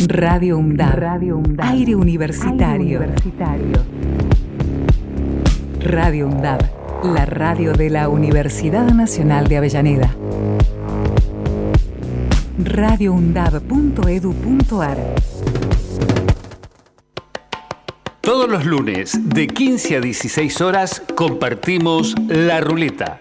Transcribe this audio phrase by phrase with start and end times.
[0.00, 0.98] Radio UNDAB.
[0.98, 1.40] Radio.
[1.58, 3.00] Aire universitario.
[5.80, 6.60] Radio UNDAB.
[7.04, 10.12] La radio de la Universidad Nacional de Avellaneda.
[12.58, 14.98] radioundab.edu.ar
[18.20, 23.20] Todos los lunes, de 15 a 16 horas, compartimos La Ruleta.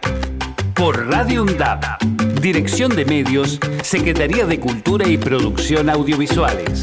[0.74, 2.13] Por Radio UNDAB.
[2.44, 6.82] Dirección de Medios, Secretaría de Cultura y Producción Audiovisuales.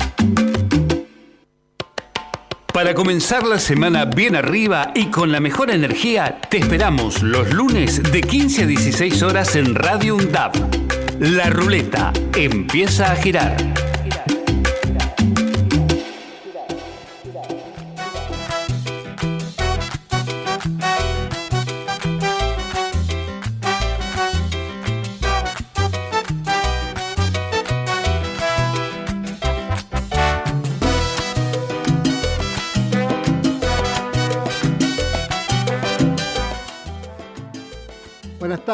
[2.72, 8.02] Para comenzar la semana bien arriba y con la mejor energía, te esperamos los lunes
[8.02, 10.52] de 15 a 16 horas en Radio UNDAB.
[11.20, 13.89] La ruleta empieza a girar.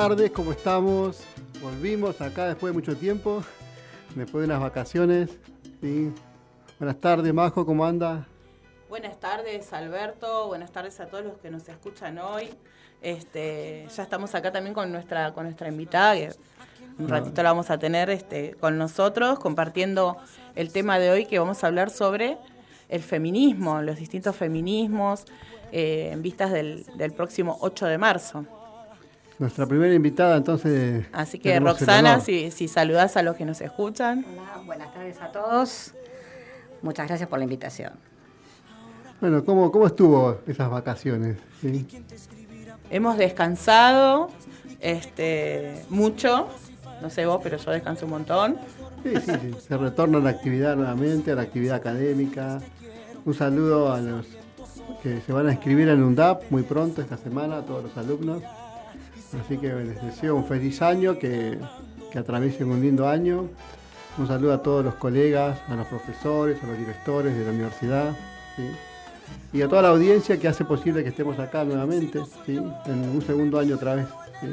[0.09, 1.25] Tardes, ¿cómo estamos?
[1.61, 3.43] Volvimos acá después de mucho tiempo,
[4.15, 5.31] después de unas vacaciones.
[5.81, 6.13] ¿sí?
[6.79, 8.25] Buenas tardes, Majo, ¿cómo anda?
[8.89, 10.47] Buenas tardes, Alberto.
[10.47, 12.51] Buenas tardes a todos los que nos escuchan hoy.
[13.03, 16.31] Este, ya estamos acá también con nuestra, con nuestra invitada, que
[17.01, 20.19] un ratito la vamos a tener este, con nosotros, compartiendo
[20.55, 22.39] el tema de hoy que vamos a hablar sobre
[22.89, 25.25] el feminismo, los distintos feminismos,
[25.73, 28.47] eh, en vistas del, del próximo 8 de marzo.
[29.39, 31.07] Nuestra primera invitada, entonces.
[31.13, 34.25] Así que, Roxana, si, si saludás a los que nos escuchan.
[34.33, 35.93] Hola, buenas tardes a todos.
[36.81, 37.93] Muchas gracias por la invitación.
[39.21, 41.37] Bueno, ¿cómo, ¿cómo estuvo esas vacaciones?
[41.61, 41.87] ¿Sí?
[42.91, 44.31] Hemos descansado
[44.81, 46.49] este, mucho.
[47.03, 48.57] No sé vos, pero yo descanso un montón.
[49.03, 49.55] Sí, sí, sí.
[49.69, 52.61] Se retorna a la actividad nuevamente, a la actividad académica.
[53.27, 54.27] Un saludo a los
[55.03, 58.43] que se van a inscribir en UNDAP muy pronto esta semana, a todos los alumnos.
[59.35, 61.59] Así que les deseo un feliz año, que,
[62.13, 63.49] que atraviesen un lindo año.
[64.19, 68.17] Un saludo a todos los colegas, a los profesores, a los directores de la universidad.
[68.57, 68.63] ¿sí?
[69.53, 72.57] Y a toda la audiencia que hace posible que estemos acá nuevamente, ¿sí?
[72.57, 74.07] en un segundo año otra vez.
[74.41, 74.49] ¿sí?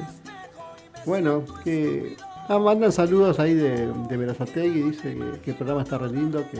[1.06, 2.18] Bueno, que
[2.50, 6.44] ah, mandan saludos ahí de, de Verazategui, dice que, que el programa está re lindo,
[6.50, 6.60] que,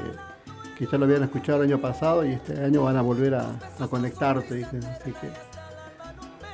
[0.78, 3.48] que ya lo habían escuchado el año pasado y este año van a volver a,
[3.80, 4.66] a conectarse.
[4.66, 5.30] Así que,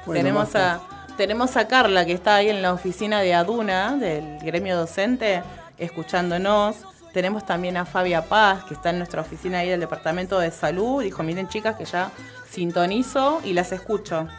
[0.06, 0.80] bueno, tenemos, a,
[1.20, 5.44] tenemos a Carla, que está ahí en la oficina de Aduna, del gremio docente,
[5.78, 6.78] escuchándonos.
[7.12, 11.04] Tenemos también a Fabia Paz, que está en nuestra oficina ahí del Departamento de Salud.
[11.04, 12.10] Dijo, miren chicas, que ya
[12.50, 14.30] sintonizo y las escucho.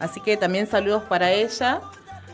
[0.00, 1.80] Así que también saludos para ella.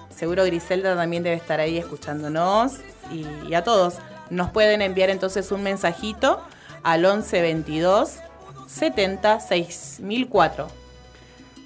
[0.08, 2.78] Seguro Griselda también debe estar ahí escuchándonos.
[3.10, 3.96] Y, a todos.
[4.30, 6.40] Nos pueden enviar entonces un mensajito
[6.82, 8.20] al 11 22
[8.68, 10.81] 70 6004.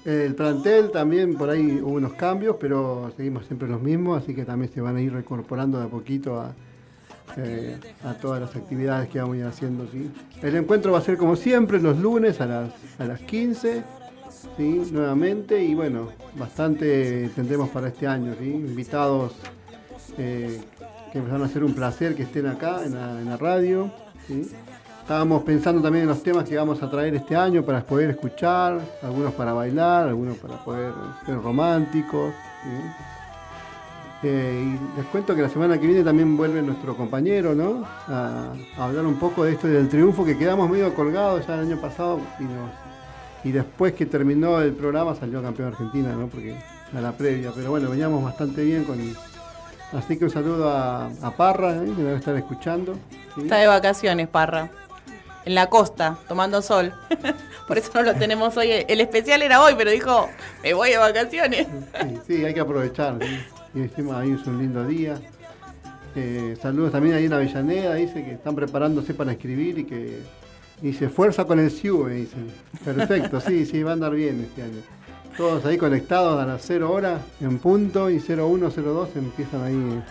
[0.07, 4.45] El plantel también por ahí hubo unos cambios, pero seguimos siempre los mismos, así que
[4.45, 6.53] también se van a ir reincorporando de a poquito a,
[7.35, 9.85] eh, a todas las actividades que vamos a ir haciendo.
[9.91, 10.09] ¿sí?
[10.41, 13.83] El encuentro va a ser como siempre los lunes a las, a las 15,
[14.55, 14.81] ¿sí?
[14.93, 16.07] nuevamente, y bueno,
[16.37, 18.33] bastante tendremos para este año.
[18.41, 19.33] Invitados
[20.17, 20.61] eh,
[21.11, 23.91] que van a ser un placer que estén acá en la, radio.
[25.07, 28.77] Estábamos pensando también en los temas que vamos a traer este año para poder escuchar,
[29.01, 30.91] algunos para bailar, algunos para poder
[31.25, 32.33] ser románticos.
[34.21, 37.85] Eh, y les cuento que la semana que viene también vuelve nuestro compañero, ¿no?
[38.09, 41.79] A, hablar un poco de esto del triunfo que quedamos medio colgados ya el año
[41.79, 42.19] pasado
[43.45, 46.27] y, después que terminó el programa salió campeón Argentina, ¿no?
[46.27, 46.53] Porque
[46.93, 48.99] a la previa, pero bueno, veníamos bastante bien con...
[49.93, 51.93] Así que un saludo a, a Parra, ¿eh?
[51.95, 52.97] que debe estar escuchando.
[53.37, 54.69] Está de vacaciones, Parra.
[55.47, 56.91] En la costa, tomando sol.
[57.69, 58.67] Por eso no lo tenemos hoy.
[58.85, 60.27] El especial era hoy, pero dijo,
[60.61, 61.67] me voy de vacaciones.
[62.01, 63.17] Sí, sí, hay que aprovechar.
[63.73, 65.15] Y encima ahí es un lindo día.
[66.17, 70.19] Eh, saludos también ahí en Avellaneda, dice que están preparándose para escribir y que
[70.81, 72.51] dice fuerza con el SIU, me dicen.
[72.83, 74.81] Perfecto, sí, sí, va a andar bien este año.
[75.37, 80.03] Todos ahí conectados a las 0 horas en punto y 01, 02 empiezan ahí.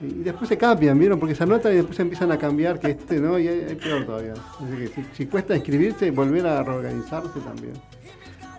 [0.00, 1.18] Y después se cambian, ¿vieron?
[1.18, 4.32] Porque se anotan y después empiezan a cambiar, que este no, y hay peor todavía.
[4.32, 7.74] Así que si, cuesta inscribirse, volver a reorganizarse también.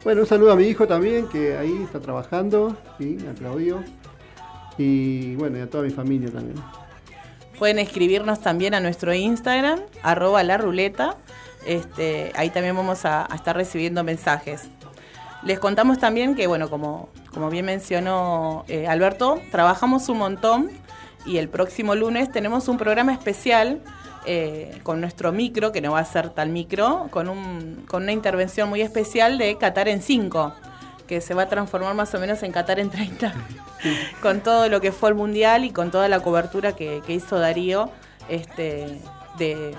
[0.03, 3.83] Bueno, un saludo a mi hijo también, que ahí está trabajando, sí, a Claudio.
[4.77, 6.57] Y bueno, y a toda mi familia también.
[7.59, 11.17] Pueden escribirnos también a nuestro Instagram, arroba la ruleta.
[11.65, 14.69] Este, ahí también vamos a, a estar recibiendo mensajes.
[15.43, 20.71] Les contamos también que, bueno, como, como bien mencionó eh, Alberto, trabajamos un montón
[21.25, 23.81] y el próximo lunes tenemos un programa especial
[24.25, 28.11] eh, con nuestro micro, que no va a ser tal micro, con, un, con una
[28.11, 30.53] intervención muy especial de Qatar en 5,
[31.07, 33.33] que se va a transformar más o menos en Qatar en 30,
[34.21, 37.91] con todo lo que fue el Mundial y con toda la cobertura que, hizo Darío
[38.27, 38.99] este,
[39.37, 39.75] de,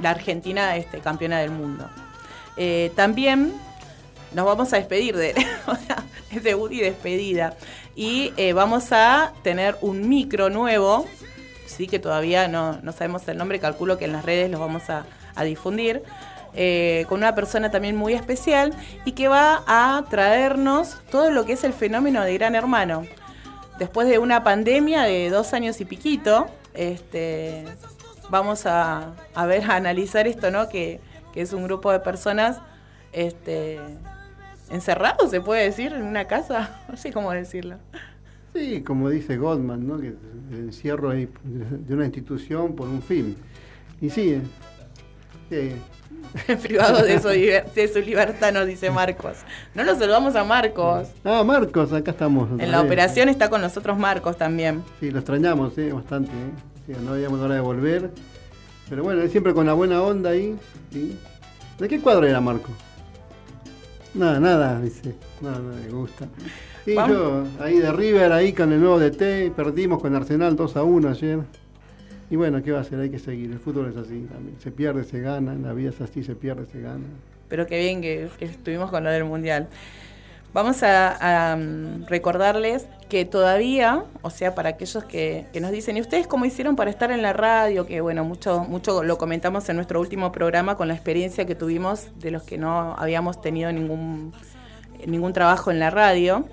[0.00, 1.88] la Argentina este, campeona del mundo.
[2.56, 3.52] Eh, también
[4.34, 5.36] nos vamos a despedir de él,
[6.32, 7.56] es debut y despedida.
[8.00, 11.06] Y eh, vamos a tener un micro nuevo
[11.66, 15.04] sí que todavía no, sabemos el nombre, calculo que en las redes los vamos a,
[15.44, 16.02] difundir.
[16.54, 18.74] Eh, con una persona también muy especial
[19.04, 23.04] y que va a traernos todo lo que es el fenómeno de Gran Hermano.
[23.78, 27.64] Después de una pandemia de dos años y piquito, este,
[28.30, 29.14] vamos a,
[29.46, 30.70] ver, a analizar esto, ¿no?
[30.70, 31.00] Que,
[31.34, 32.58] es un grupo de personas
[33.12, 33.78] este,
[34.70, 37.76] encerrados, se puede decir, en una casa, no sé cómo decirlo.
[38.54, 40.00] Sí, como dice Goldman, ¿no?
[40.00, 40.08] que
[40.52, 41.28] el encierro de
[41.88, 43.36] una institución por un fin.
[44.00, 44.40] Y sí,
[45.50, 45.76] eh,
[46.62, 47.20] privado de
[47.88, 49.38] su, libertad, nos dice Marcos.
[49.74, 51.08] No lo saludamos a Marcos.
[51.24, 52.48] Ah, Marcos, acá estamos.
[52.60, 54.82] En la operación está con nosotros Marcos también.
[55.00, 55.92] Sí, lo extrañamos, ¿eh?
[55.92, 56.30] bastante.
[56.88, 56.96] ¿eh?
[57.04, 58.10] no habíamos hora de volver.
[58.88, 60.56] Pero bueno, siempre con la buena onda ahí.
[61.78, 62.72] ¿De qué cuadro era Marcos?
[64.14, 65.14] Nada, nada, dice.
[65.40, 66.26] Nada, no me gusta.
[66.84, 70.82] Sí, yo ahí de River, ahí con el nuevo DT, perdimos con Arsenal 2 a
[70.82, 71.38] 1 ayer.
[72.30, 72.98] Y bueno, ¿qué va a hacer?
[73.00, 73.50] Hay que seguir.
[73.50, 74.56] El fútbol es así también.
[74.60, 75.54] Se pierde, se gana.
[75.54, 77.04] La vida es así, se pierde, se gana.
[77.48, 79.68] Pero qué bien que, estuvimos con lo del Mundial.
[80.52, 86.26] Vamos a, mm, recordarles que todavía, o sea, para aquellos que, nos dicen, ¿y ustedes
[86.26, 87.86] cómo hicieron para estar en la radio?
[87.86, 92.08] Que bueno, mucho, mucho lo comentamos en nuestro último programa con la experiencia que tuvimos
[92.18, 94.32] de los que no habíamos tenido ningún
[95.06, 96.46] ningún trabajo en la radio,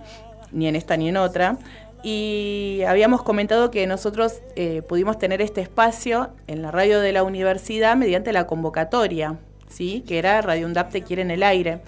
[0.52, 1.58] ni en esta ni en otra.
[2.04, 7.24] Y habíamos comentado que nosotros eh, pudimos tener este espacio en la radio de la
[7.24, 10.04] universidad mediante la convocatoria, ¿sí?
[10.08, 11.82] que era Radio UNDAP Te Quiere en el Aire.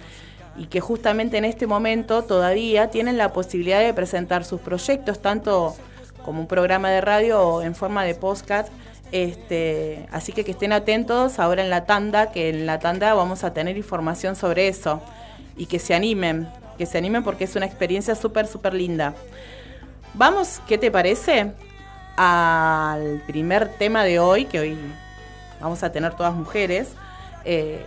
[0.58, 5.76] Y que justamente en este momento todavía tienen la posibilidad de presentar sus proyectos, tanto
[6.24, 8.70] como un programa de radio o en forma de podcast.
[9.12, 13.44] Este, así que que estén atentos ahora en la tanda, que en la tanda vamos
[13.44, 15.02] a tener información sobre eso
[15.58, 16.48] y que se animen,
[16.78, 19.16] que se animen porque es una experiencia súper, súper linda.
[20.14, 21.52] Vamos, ¿qué te parece?
[22.18, 24.78] Al primer tema de hoy, que hoy
[25.60, 26.90] vamos a tener todas mujeres
[27.46, 27.86] eh,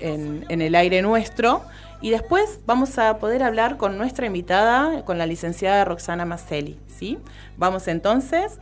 [0.00, 1.62] en, en el aire nuestro.
[2.04, 6.78] Y después vamos a poder hablar con nuestra invitada, con la licenciada Roxana Maselli.
[6.86, 7.18] ¿sí?
[7.56, 8.60] Vamos entonces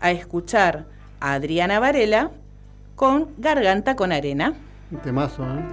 [0.00, 0.84] a escuchar
[1.18, 2.32] a Adriana Varela
[2.94, 4.52] con Garganta con Arena.
[4.90, 5.64] Un temazo, ¿eh?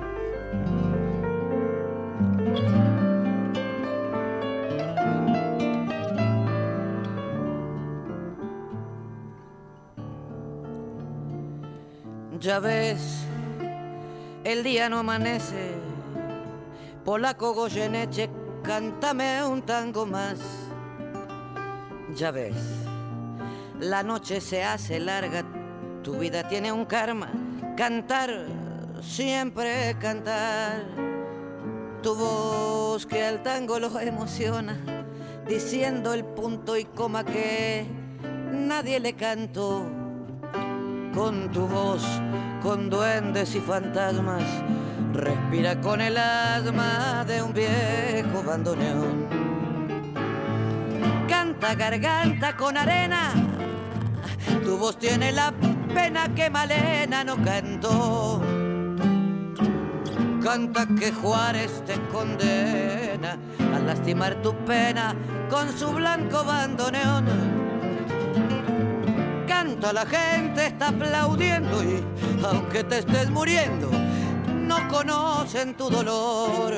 [12.40, 13.26] Ya ves,
[14.46, 15.89] el día no amanece.
[17.04, 18.30] Polaco Goyeneche,
[18.64, 20.40] cántame un tango más.
[22.16, 22.56] Ya ves,
[23.80, 25.44] la noche se hace larga,
[26.04, 27.32] tu vida tiene un karma.
[27.78, 28.30] Cantar,
[29.02, 30.84] siempre cantar.
[32.02, 34.78] Tu voz que al tango lo emociona,
[35.48, 37.86] diciendo el punto y coma que
[38.52, 39.86] nadie le cantó
[41.14, 42.04] con tu voz,
[42.62, 44.44] con duendes y fantasmas,
[45.14, 49.28] respira con el asma de un viejo bandoneón.
[51.28, 53.32] Canta garganta con arena,
[54.64, 55.54] tu voz tiene la
[55.94, 58.42] pena que Malena no cantó.
[60.44, 63.38] Canta que Juárez te condena
[63.74, 65.16] a lastimar tu pena
[65.50, 67.60] con su blanco bandoneón
[69.94, 72.04] la gente está aplaudiendo y
[72.44, 73.90] aunque te estés muriendo,
[74.70, 76.72] no conocen tu dolor.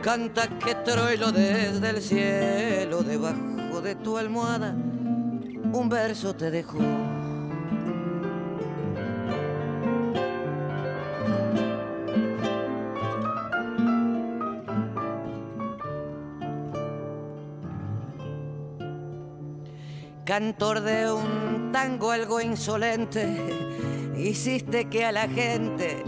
[0.00, 6.78] Canta que troilo desde el cielo, debajo de tu almohada, un verso te dejó.
[20.24, 23.26] cantor de un tango algo insolente,
[24.16, 26.04] hiciste que a la gente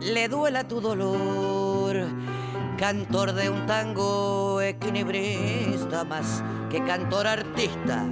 [0.00, 1.96] le duela tu dolor.
[2.76, 8.04] Cantor de un tango equilibrista más que cantor artista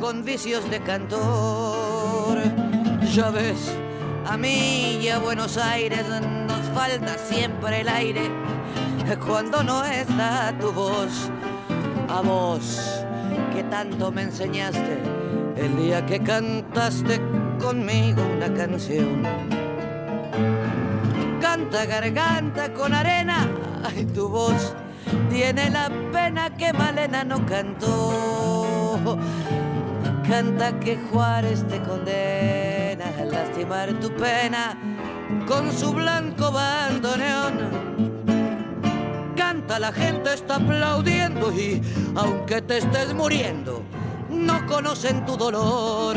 [0.00, 2.38] con vicios de cantor.
[3.14, 3.72] Ya ves,
[4.26, 8.30] a mí y a Buenos Aires nos falta siempre el aire
[9.26, 11.30] cuando no está tu voz.
[12.08, 13.04] A vos
[13.54, 14.98] que tanto me enseñaste
[15.56, 17.20] el día que cantaste
[17.60, 19.59] conmigo una canción.
[21.40, 23.48] Canta garganta con arena,
[23.82, 24.74] ay tu voz
[25.28, 29.18] tiene la pena que Malena no cantó.
[30.28, 34.76] Canta que Juárez te condena a lastimar tu pena
[35.46, 37.58] con su blanco bandoneón.
[39.36, 41.82] Canta, la gente está aplaudiendo y
[42.14, 43.82] aunque te estés muriendo,
[44.28, 46.16] no conocen tu dolor.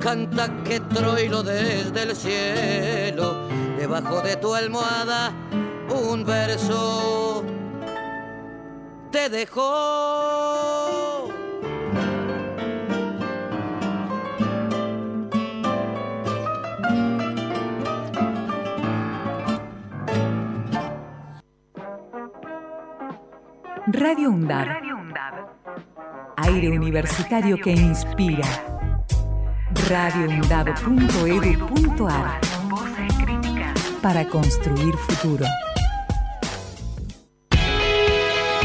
[0.00, 3.46] Canta que Troilo desde el cielo,
[3.78, 5.32] debajo de tu almohada,
[5.88, 7.44] un verso
[9.12, 10.72] te dejó.
[23.86, 24.68] Radio UNDAB.
[26.36, 28.71] Aire universitario que inspira.
[29.88, 32.40] radioundab.edu.ar
[34.00, 35.46] Para construir futuro.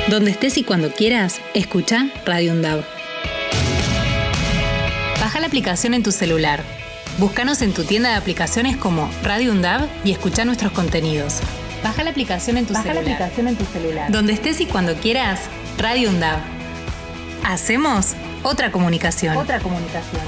[0.09, 2.83] Donde estés y cuando quieras, escucha Radio UNDAB.
[5.19, 6.61] Baja la aplicación en tu celular.
[7.17, 11.39] Búscanos en tu tienda de aplicaciones como Radio UNDAB y escucha nuestros contenidos.
[11.83, 14.11] Baja la aplicación en tu Baja la aplicación en tu celular.
[14.11, 15.41] Donde estés y cuando quieras,
[15.77, 16.39] Radio UNDAB.
[17.43, 19.37] Hacemos otra comunicación.
[19.37, 20.21] Otra comunicación.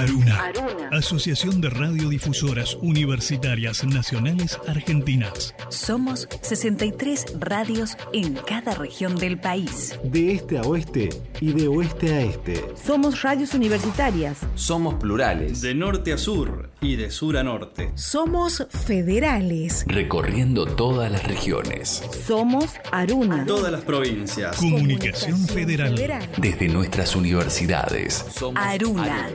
[0.00, 0.52] Aruna.
[0.92, 5.54] Asociación de Radiodifusoras Universitarias Nacionales Argentinas.
[5.68, 9.98] Somos 63 radios en cada región del país.
[10.02, 12.64] De este a oeste y de oeste a este.
[12.82, 14.38] Somos radios universitarias.
[14.54, 15.60] Somos plurales.
[15.60, 17.92] De norte a sur y de sur a norte.
[17.94, 19.84] Somos federales.
[19.86, 22.02] Recorriendo todas las regiones.
[22.26, 23.44] Somos Aruna.
[23.46, 24.56] Todas las provincias.
[24.56, 25.94] Comunicación Federal.
[26.38, 28.24] Desde nuestras universidades.
[28.54, 29.28] Aruna.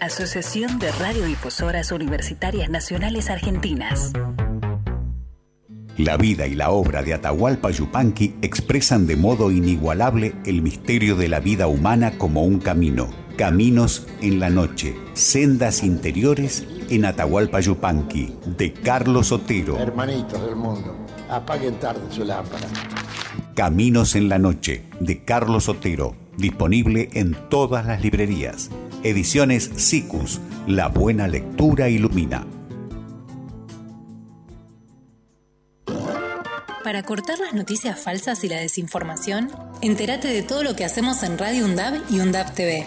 [0.00, 4.12] Asociación de Radiodifusoras Universitarias Nacionales Argentinas.
[5.96, 11.28] La vida y la obra de Atahualpa Yupanqui expresan de modo inigualable el misterio de
[11.28, 13.10] la vida humana como un camino.
[13.36, 19.78] Caminos en la noche, sendas interiores en Atahualpa Yupanqui, de Carlos Otero.
[19.78, 20.94] Hermanitos del mundo,
[21.30, 22.66] apaguen tarde su lámpara.
[23.54, 28.70] Caminos en la noche, de Carlos Otero, disponible en todas las librerías.
[29.02, 32.46] Ediciones SICUS, la buena lectura ilumina.
[36.82, 41.38] Para cortar las noticias falsas y la desinformación, entérate de todo lo que hacemos en
[41.38, 42.86] Radio UNDAB y UNDAB TV.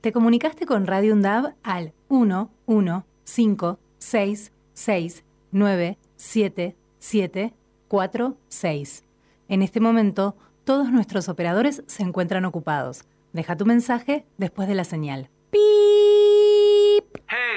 [0.00, 7.54] Te comunicaste con Radio UNDAB al 1 1 5 6 6 9 7 7
[7.88, 9.04] 4 6.
[9.48, 13.02] En este momento, todos nuestros operadores se encuentran ocupados.
[13.32, 15.30] Deja tu mensaje después de la señal.
[15.52, 17.02] Hey,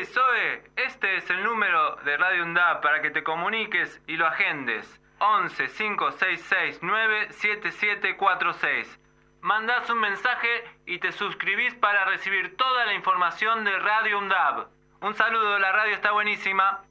[0.05, 4.99] Zoe, este es el número de Radio UNDAB para que te comuniques y lo agendes.
[5.19, 9.00] 11 5669 7746.
[9.41, 10.47] Mandás un mensaje
[10.85, 14.67] y te suscribís para recibir toda la información de Radio UNDAB.
[15.01, 16.83] Un saludo, la radio está buenísima.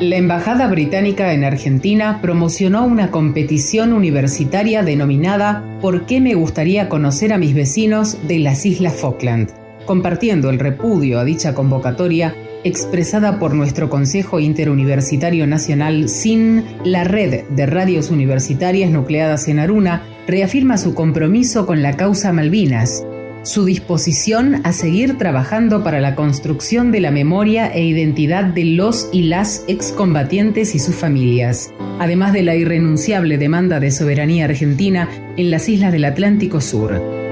[0.00, 7.32] La Embajada Británica en Argentina promocionó una competición universitaria denominada ¿Por qué me gustaría conocer
[7.32, 9.50] a mis vecinos de las Islas Falkland?
[9.84, 17.44] Compartiendo el repudio a dicha convocatoria expresada por nuestro Consejo Interuniversitario Nacional SIN, la red
[17.50, 23.06] de radios universitarias nucleadas en Aruna reafirma su compromiso con la causa Malvinas,
[23.42, 29.10] su disposición a seguir trabajando para la construcción de la memoria e identidad de los
[29.12, 35.50] y las excombatientes y sus familias, además de la irrenunciable demanda de soberanía argentina en
[35.50, 37.23] las islas del Atlántico Sur.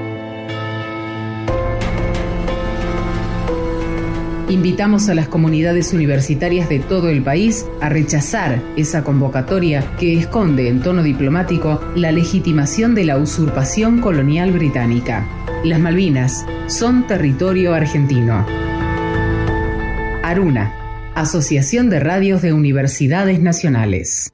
[4.53, 10.67] Invitamos a las comunidades universitarias de todo el país a rechazar esa convocatoria que esconde
[10.67, 15.27] en tono diplomático la legitimación de la usurpación colonial británica.
[15.63, 18.45] Las Malvinas son territorio argentino.
[20.21, 20.71] Aruna,
[21.15, 24.31] Asociación de Radios de Universidades Nacionales.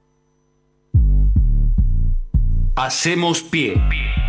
[2.76, 3.82] Hacemos pie.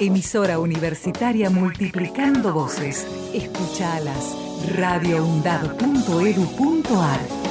[0.00, 3.06] Emisora universitaria multiplicando voces.
[3.32, 4.34] Escuchalas.
[4.76, 7.43] radioundab.edu.ar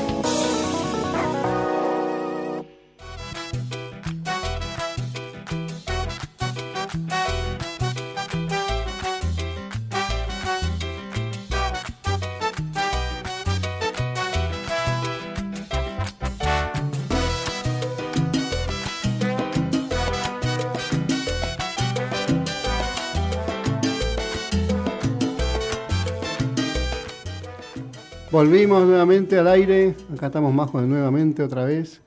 [28.34, 29.94] Volvimos nuevamente al aire.
[30.12, 32.02] Acá estamos Majo nuevamente otra vez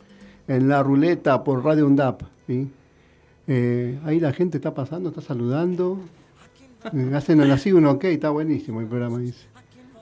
[0.49, 2.23] en la ruleta por Radio UNDAP.
[3.47, 6.01] Eh, ahí la gente está pasando, está saludando.
[6.93, 9.47] Eh, hacen así un ok, está buenísimo el programa, dice.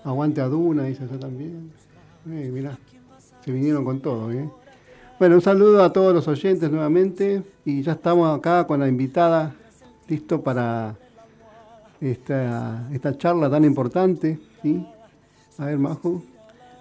[0.02, 1.71] Aguante a Duna, dice yo también.
[2.31, 2.78] Eh, mirá,
[3.45, 4.33] se vinieron con todo.
[4.33, 4.49] ¿eh?
[5.19, 7.43] Bueno, un saludo a todos los oyentes nuevamente.
[7.66, 9.54] Y ya estamos acá con la invitada,
[10.09, 10.97] listo para
[12.00, 14.38] esta, esta charla tan importante.
[15.58, 16.23] A ver, Majo.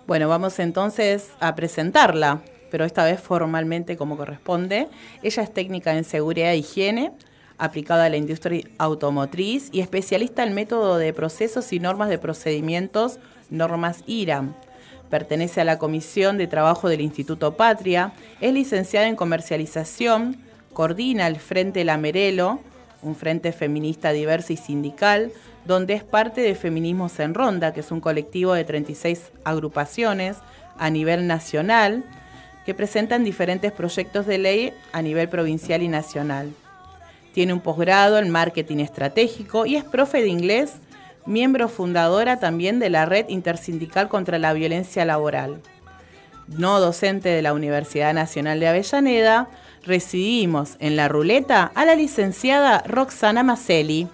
[0.07, 4.87] Bueno, vamos entonces a presentarla, pero esta vez formalmente como corresponde.
[5.21, 7.11] Ella es técnica en seguridad e higiene,
[7.57, 13.19] aplicada a la industria automotriz y especialista en método de procesos y normas de procedimientos,
[13.49, 14.55] normas IRAM.
[15.09, 20.37] Pertenece a la Comisión de Trabajo del Instituto Patria, es licenciada en comercialización,
[20.73, 22.59] coordina el Frente Lamerelo,
[23.03, 25.31] un frente feminista diverso y sindical,
[25.65, 30.37] donde es parte de Feminismos en Ronda, que es un colectivo de 36 agrupaciones
[30.77, 32.03] a nivel nacional
[32.65, 36.53] que presentan diferentes proyectos de ley a nivel provincial y nacional.
[37.33, 40.75] Tiene un posgrado en marketing estratégico y es profe de inglés,
[41.25, 45.61] miembro fundadora también de la Red Intersindical contra la Violencia Laboral.
[46.47, 49.47] No docente de la Universidad Nacional de Avellaneda,
[49.83, 54.07] recibimos en la ruleta a la licenciada Roxana Maselli.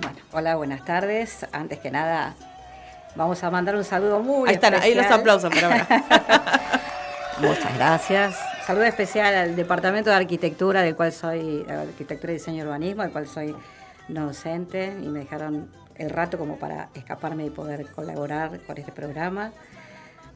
[0.00, 1.46] Bueno, hola, buenas tardes.
[1.52, 2.34] Antes que nada,
[3.14, 5.20] vamos a mandar un saludo muy Ahí están, ahí los especial.
[5.20, 5.86] aplausos, pero bueno.
[7.40, 8.36] Muchas gracias.
[8.66, 13.02] Saludo especial al Departamento de Arquitectura, del cual soy, de Arquitectura y Diseño y Urbanismo,
[13.02, 13.54] del cual soy
[14.08, 19.52] docente, y me dejaron el rato como para escaparme y poder colaborar con este programa.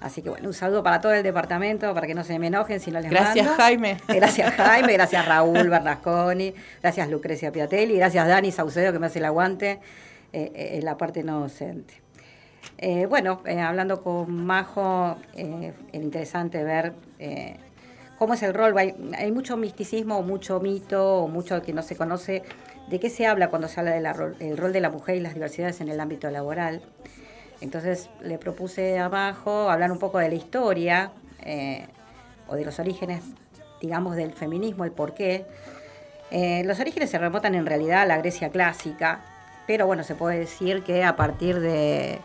[0.01, 2.81] Así que bueno, un saludo para todo el departamento, para que no se me enojen
[2.81, 3.63] si no les Gracias, mando.
[3.63, 3.99] Jaime.
[4.09, 9.27] Gracias Jaime, gracias Raúl Bernasconi, gracias Lucrecia Piatelli, gracias Dani Saucedo que me hace el
[9.27, 9.79] aguante
[10.33, 12.01] eh, eh, en la parte no docente.
[12.79, 17.57] Eh, bueno, eh, hablando con Majo, eh, es interesante ver eh,
[18.19, 18.77] cómo es el rol.
[18.79, 22.43] Hay, hay mucho misticismo, mucho mito, mucho que no se conoce.
[22.89, 25.81] ¿De qué se habla cuando se habla del rol de la mujer y las diversidades
[25.83, 26.81] en el ámbito laboral?
[27.61, 31.87] Entonces le propuse a Majo hablar un poco de la historia eh,
[32.49, 33.23] o de los orígenes,
[33.81, 35.45] digamos, del feminismo, el porqué.
[36.31, 39.21] Eh, los orígenes se remontan en realidad a la Grecia clásica,
[39.67, 42.19] pero bueno, se puede decir que a partir de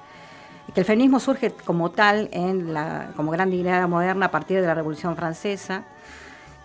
[0.73, 4.67] que el feminismo surge como tal en la, como gran dignidad moderna a partir de
[4.67, 5.83] la Revolución Francesa,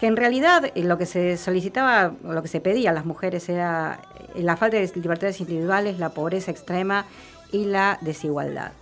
[0.01, 4.01] que en realidad lo que se solicitaba, lo que se pedía a las mujeres era
[4.35, 7.05] la falta de libertades individuales, la pobreza extrema
[7.53, 8.73] y la desigualdad.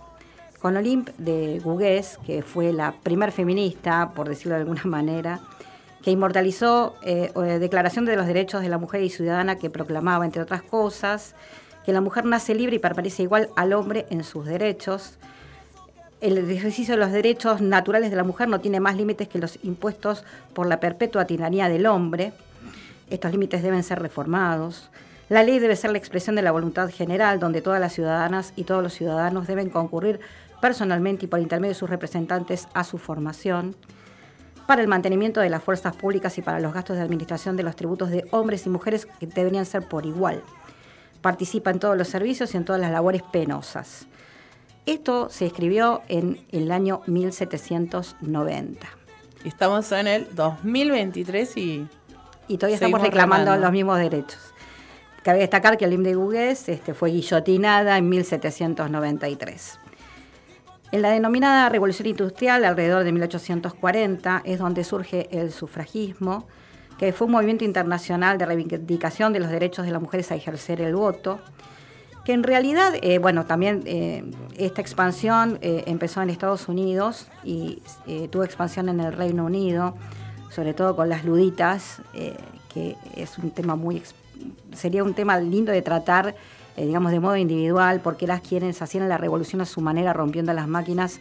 [0.59, 5.39] Con Olympe de Gouges, que fue la primer feminista, por decirlo de alguna manera,
[6.03, 10.25] que inmortalizó eh, eh, Declaración de los Derechos de la Mujer y Ciudadana, que proclamaba,
[10.25, 11.35] entre otras cosas,
[11.85, 15.17] que la mujer nace libre y permanece igual al hombre en sus derechos.
[16.21, 19.59] El ejercicio de los derechos naturales de la mujer no tiene más límites que los
[19.63, 22.33] impuestos por la perpetua tiranía del hombre.
[23.09, 24.89] Estos límites deben ser reformados.
[25.29, 28.63] La ley debe ser la expresión de la voluntad general, donde todas las ciudadanas y
[28.63, 30.19] todos los ciudadanos deben concurrir
[30.59, 33.75] personalmente y por intermedio de sus representantes a su formación.
[34.65, 37.75] para el mantenimiento de las fuerzas públicas y para los gastos de administración de los
[37.75, 40.43] tributos de hombres y mujeres que deberían ser por igual.
[41.23, 44.05] Participa en todos los servicios y en todas las labores penosas.
[44.85, 48.87] Esto se escribió en el año 1790.
[49.43, 51.87] Estamos en el 2023 y...
[52.47, 54.53] Y todavía estamos reclamando los mismos derechos.
[55.23, 59.79] Cabe destacar que Lim de Gugués este, fue guillotinada en 1793.
[60.91, 66.47] En la denominada Revolución Industrial, alrededor de 1840, es donde surge el sufragismo,
[66.97, 70.81] que fue un movimiento internacional de reivindicación de los derechos de las mujeres a ejercer
[70.81, 71.39] el voto,
[72.25, 74.23] que en realidad, eh, bueno, también eh,
[74.57, 77.81] esta expansión eh, empezó en Estados Unidos y
[78.31, 79.95] tuvo expansión en el Reino Unido,
[80.49, 82.01] sobre todo con las luditas,
[82.73, 84.01] que es un tema muy,
[84.73, 86.35] sería un tema lindo de tratar
[86.79, 90.53] eh, digamos, de modo individual, porque las quienes hacían la revolución a su manera, rompiendo
[90.53, 91.19] las máquinas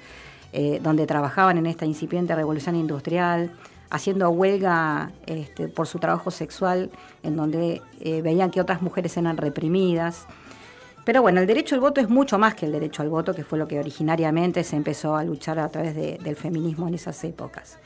[0.53, 3.51] eh, donde trabajaban en esta incipiente revolución industrial,
[3.91, 6.91] haciendo huelga este, por su trabajo sexual,
[7.25, 10.29] en donde eh, veían que otras mujeres eran reprimidas.
[11.05, 13.43] Pero bueno, el derecho al voto es mucho más que el derecho al voto, que
[13.43, 17.79] fue lo que originariamente se empezó a luchar a través del feminismo en esas épocas.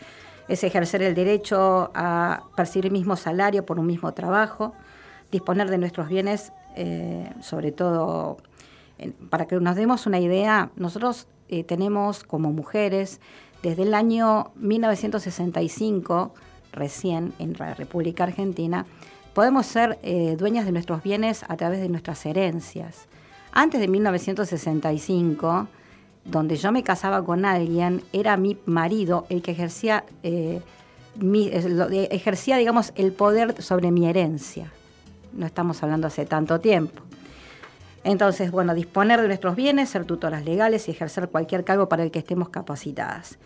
[0.47, 4.75] Es ejercer el derecho a percibir el mismo salario por un mismo trabajo,
[5.33, 8.39] disponer de nuestros bienes eh, sobre todo
[9.31, 13.21] para que nos demos una idea, nosotros eh, tenemos como mujeres
[13.63, 16.33] desde el año 1965,
[16.73, 18.87] recién en la República Argentina,
[19.35, 23.09] podemos ser eh, dueñas de nuestros bienes a través de nuestras herencias.
[23.51, 25.67] Antes de 1965,
[26.25, 30.05] donde yo me casaba con alguien, era mi marido el que ejercía,
[32.11, 34.71] ejercía digamos, el poder sobre mi herencia
[35.35, 37.03] no estamos hablando hace tanto tiempo.
[38.05, 42.11] Entonces, bueno, disponer de nuestros bienes, ser tutoras legales y ejercer cualquier cargo para el
[42.11, 43.39] que estemos capacitadas.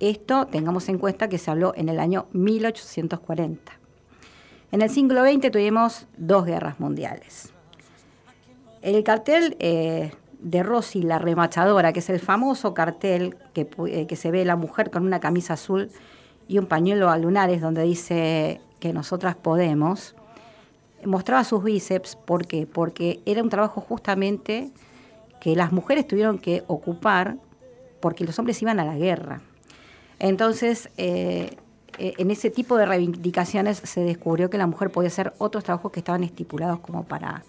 [0.00, 3.72] Esto tengamos en cuenta que se habló en el año 1840.
[4.72, 7.52] En el siglo XX tuvimos dos guerras mundiales.
[8.82, 14.16] El cartel eh, de Rossi, la remachadora, que es el famoso cartel que, eh, que
[14.16, 15.90] se ve la mujer con una camisa azul
[16.48, 20.16] y un pañuelo a lunares donde dice que nosotras podemos,
[21.04, 22.66] mostraba sus bíceps, ¿por qué?
[22.66, 24.70] Porque era un trabajo justamente
[25.40, 27.36] que las mujeres tuvieron que ocupar
[28.00, 29.40] porque los hombres iban a la guerra.
[30.18, 31.56] Entonces, eh,
[31.98, 35.92] eh, en ese tipo de reivindicaciones se descubrió que la mujer podía hacer otros trabajos
[35.92, 37.42] que estaban estipulados como para,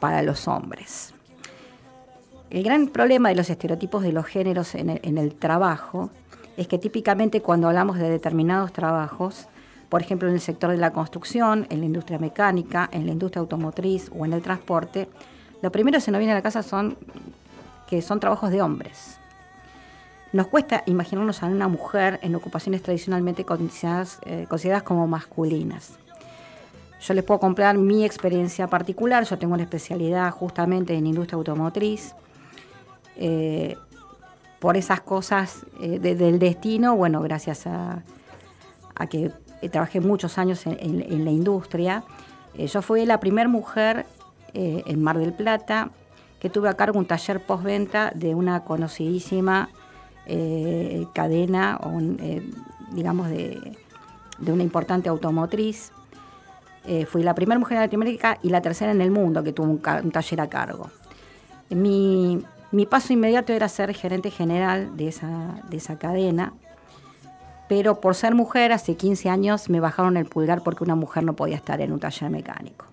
[0.00, 1.12] para los hombres.
[2.50, 6.10] El gran problema de los estereotipos de los géneros en en el trabajo
[6.56, 9.48] es que típicamente cuando hablamos de determinados trabajos,
[9.88, 13.40] por ejemplo, en el sector de la construcción, en la industria mecánica, en la industria
[13.40, 15.08] automotriz o en el transporte,
[15.62, 16.96] lo primero que se nos viene a la casa son
[17.88, 19.18] que son trabajos de hombres.
[20.32, 24.46] Nos cuesta imaginarnos a una mujer en ocupaciones tradicionalmente consideradas, eh,
[24.84, 25.92] como masculinas.
[27.00, 32.14] Yo les puedo comprar mi experiencia particular, yo tengo una especialidad justamente en industria automotriz.
[33.16, 33.76] Eh,
[34.58, 38.02] por esas cosas eh, del destino, bueno, gracias a
[39.08, 42.04] que eh, trabajé muchos años en, la industria.
[42.54, 44.06] Eh, yo fui la primera mujer
[44.54, 45.90] eh, en Mar del Plata
[46.40, 49.70] que tuve a cargo un taller postventa de una conocidísima
[51.14, 51.80] cadena,
[52.92, 53.76] digamos, de,
[54.46, 55.90] una importante automotriz.
[57.08, 59.80] fui la primera mujer en Latinoamérica y la tercera en el mundo que tuvo un,
[60.12, 60.90] taller a cargo.
[61.70, 62.44] Mi,
[62.88, 66.52] paso inmediato era ser gerente general de esa cadena
[67.68, 71.34] pero por ser mujer hace 15 años me bajaron el pulgar porque una mujer no
[71.34, 72.86] podía estar en un taller mecánico.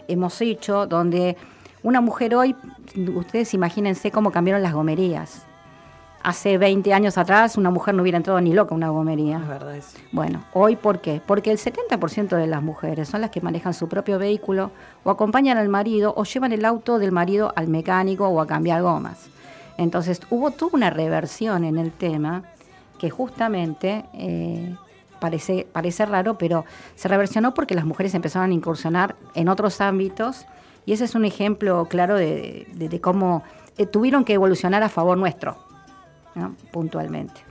[0.07, 1.37] hemos hecho donde
[1.83, 2.55] una mujer hoy,
[3.15, 5.45] ustedes imagínense cómo cambiaron las gomerías.
[6.21, 9.37] Hace 20 años atrás una mujer no hubiera entrado ni loca a una gomería.
[9.37, 9.97] Es verdad eso.
[10.11, 11.21] Bueno, hoy ¿por qué?
[11.25, 14.71] Porque el 70% de las mujeres son las que manejan su propio vehículo
[15.03, 18.81] o acompañan al marido o llevan el auto del marido al mecánico o a cambiar
[18.81, 19.29] gomas.
[19.77, 22.43] Entonces hubo toda una reversión en el tema
[22.97, 24.75] que justamente eh,
[25.19, 30.45] parece, parece raro, pero se reversionó porque las mujeres empezaron a incursionar en otros ámbitos
[30.85, 33.43] y ese es un ejemplo claro de, cómo
[33.77, 35.57] eh, tuvieron que evolucionar a favor nuestro,
[36.71, 37.41] puntualmente.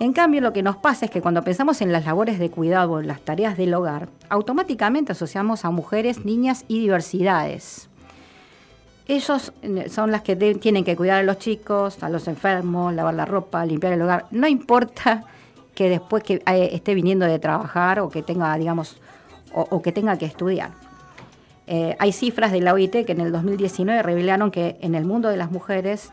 [0.00, 3.00] En cambio, lo que nos pasa es que cuando pensamos en las labores de cuidado,
[3.00, 7.88] en las tareas del hogar, automáticamente asociamos a mujeres, niñas y diversidades.
[9.08, 9.52] Ellos
[9.90, 13.24] son las que de- tienen que cuidar a los chicos, a los enfermos, lavar la
[13.24, 14.26] ropa, limpiar el hogar.
[14.30, 15.24] No importa
[15.78, 18.96] que después que eh, esté viniendo de trabajar o que tenga, digamos,
[19.54, 20.72] o, o que tenga que estudiar.
[21.68, 25.28] Eh, hay cifras de la OIT que en el 2019 revelaron que en el mundo
[25.28, 26.10] de las mujeres,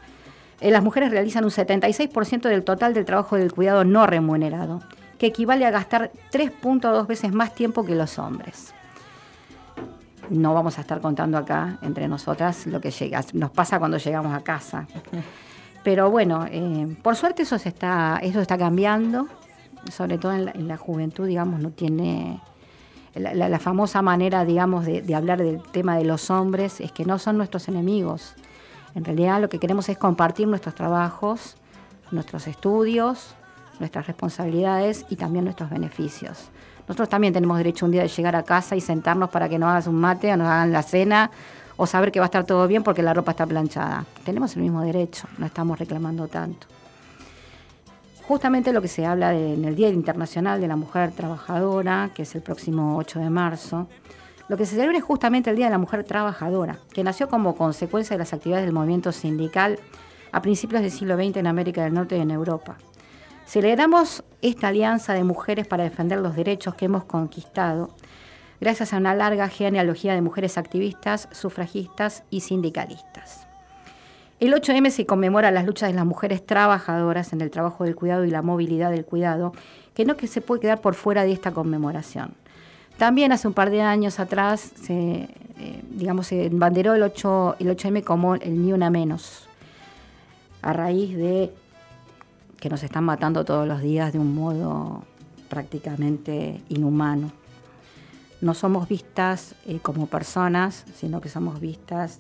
[0.62, 4.84] eh, las mujeres realizan un 76% del total del trabajo del cuidado no remunerado,
[5.18, 8.72] que equivale a gastar 3.2 veces más tiempo que los hombres.
[10.30, 14.32] No vamos a estar contando acá entre nosotras lo que llega, nos pasa cuando llegamos
[14.32, 14.86] a casa.
[15.84, 19.28] Pero bueno, eh, por suerte eso se está, eso está cambiando,
[19.92, 22.40] sobre todo en la, en la juventud, digamos, no tiene
[23.16, 27.18] la, famosa manera, digamos, de, de hablar del tema de los hombres es que no
[27.18, 28.34] son nuestros enemigos.
[28.94, 31.56] En realidad lo que queremos es compartir nuestros trabajos,
[32.12, 33.36] nuestros estudios,
[33.80, 36.50] nuestras responsabilidades y también nuestros beneficios.
[36.88, 39.70] Nosotros también tenemos derecho un día de llegar a casa y sentarnos para que nos
[39.70, 41.32] hagas un mate o nos hagan la cena
[41.78, 44.06] o saber que va a estar todo bien porque la ropa está planchada.
[44.24, 46.68] Tenemos el mismo derecho, no estamos reclamando tanto.
[48.28, 52.24] Justamente lo que se habla de- en el Día Internacional de la Mujer Trabajadora, que
[52.24, 53.88] es el próximo 8 de marzo,
[54.48, 57.56] lo que se celebra es justamente el Día de la Mujer Trabajadora, que nació como
[57.56, 59.80] consecuencia de las actividades del movimiento sindical
[60.32, 62.78] a principios del siglo XX en América del Norte y en Europa.
[63.46, 67.92] Celebramos esta alianza de mujeres para defender los derechos que hemos conquistado
[68.60, 73.45] gracias a una larga genealogía de mujeres activistas, sufragistas y sindicalistas.
[74.40, 78.26] El 8M se conmemora las luchas de las mujeres trabajadoras en el trabajo del cuidado
[78.26, 79.54] y la movilidad del cuidado,
[79.94, 82.34] que no que se puede quedar por fuera de esta conmemoración.
[82.98, 87.68] También hace un par de años atrás se, eh, digamos, se banderó el, 8, el
[87.70, 89.48] 8M como el Ni Una Menos,
[90.62, 91.54] a raíz de
[92.60, 95.04] que nos están matando todos los días de un modo
[95.50, 97.32] prácticamente inhumano.
[98.42, 102.20] No somos vistas eh, como personas, sino que somos vistas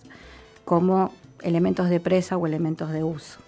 [0.63, 1.11] como
[1.45, 3.39] elementos de presa o elementos de uso.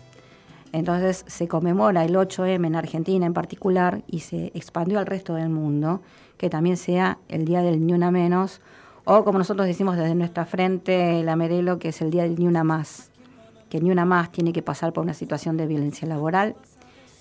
[0.72, 5.50] Entonces se conmemora el 8M en Argentina en particular y se expandió al resto del
[5.50, 6.02] mundo,
[6.38, 8.62] que también sea el Día del Ni Una Menos,
[9.06, 12.46] o como nosotros decimos desde nuestra frente, la Merelo, que es el Día del Ni
[12.46, 13.10] Una Más,
[13.70, 16.56] que ni una más tiene que pasar por una situación de violencia laboral,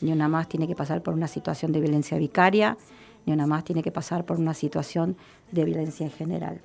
[0.01, 2.77] ni una más tiene que pasar por una situación de violencia vicaria,
[3.25, 5.17] ni una más tiene que pasar por una situación
[5.51, 6.61] de violencia en general.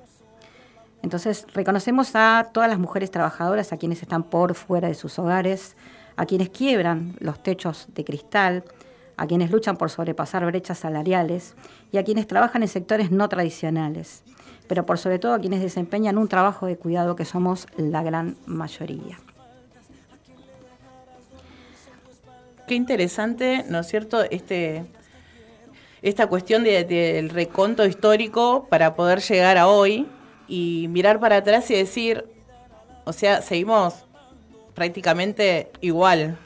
[1.04, 5.76] Entonces, reconocemos a todas las mujeres trabajadoras, a quienes están por fuera de sus hogares,
[6.16, 8.64] a quienes quiebran los techos de cristal,
[9.18, 11.56] a quienes luchan por sobrepasar brechas salariales
[11.92, 14.24] y a quienes trabajan en sectores no tradicionales,
[14.68, 18.38] pero por sobre todo a quienes desempeñan un trabajo de cuidado que somos la gran
[18.46, 19.18] mayoría.
[22.68, 24.24] Qué interesante, ¿no es cierto?
[24.24, 24.86] Este,
[26.02, 30.08] esta cuestión de- del reconto histórico para poder llegar a hoy
[30.52, 32.26] y mirar para atrás y decir,
[33.06, 34.04] o sea, seguimos
[34.76, 36.38] prácticamente igual.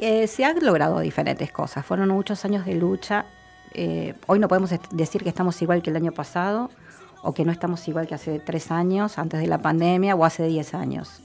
[0.00, 3.26] Eh, se han logrado diferentes cosas, fueron muchos años de lucha.
[3.72, 6.70] Eh, hoy no podemos decir que estamos igual que el año pasado
[7.22, 10.48] o que no estamos igual que hace tres años, antes de la pandemia o hace
[10.48, 11.20] diez años.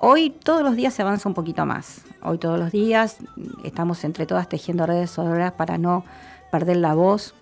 [0.00, 2.00] Hoy todos los días se avanza un poquito más.
[2.22, 3.18] Hoy todos los días
[3.62, 6.02] estamos entre todas tejiendo redes sonoras para no
[6.50, 7.34] perder la voz.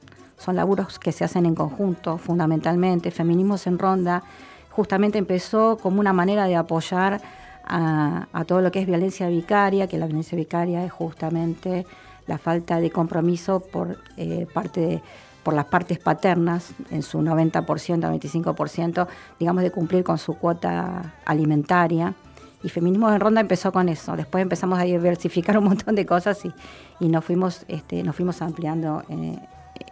[0.42, 3.10] Son laburos que se hacen en conjunto, fundamentalmente.
[3.10, 4.22] Feminismos en Ronda
[4.70, 7.20] justamente empezó como una manera de apoyar
[7.64, 11.86] a, todo lo que es violencia vicaria, que la violencia vicaria es justamente
[12.26, 15.02] la falta de compromiso por eh, parte de-
[15.44, 19.08] por las partes paternas, en su 90%, 95%,
[19.40, 22.14] digamos, de cumplir con su cuota alimentaria.
[22.62, 24.14] Y Feminismo en Ronda empezó con eso.
[24.14, 26.52] Después empezamos a diversificar un montón de cosas y,
[27.00, 29.36] y nos, fuimos, este, nos fuimos ampliando eh,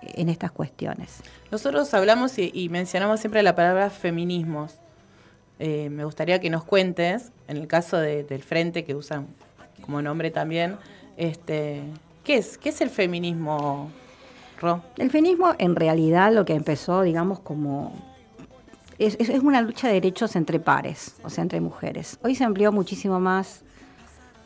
[0.02, 1.22] en estas cuestiones.
[1.50, 4.74] Nosotros hablamos y, y mencionamos siempre la palabra feminismos.
[5.58, 9.26] Eh, me gustaría que nos cuentes, en el caso de- del frente que usan
[9.82, 10.76] como nombre también,
[11.16, 11.82] este,
[12.24, 12.56] ¿qué es?
[12.58, 13.90] ¿Qué es el feminismo,
[14.60, 14.82] Ro?
[14.96, 17.92] El feminismo en realidad lo que empezó, digamos, como...
[18.98, 22.18] Es, es- es una lucha de derechos entre pares, o sea, entre mujeres.
[22.22, 23.62] Hoy se amplió muchísimo más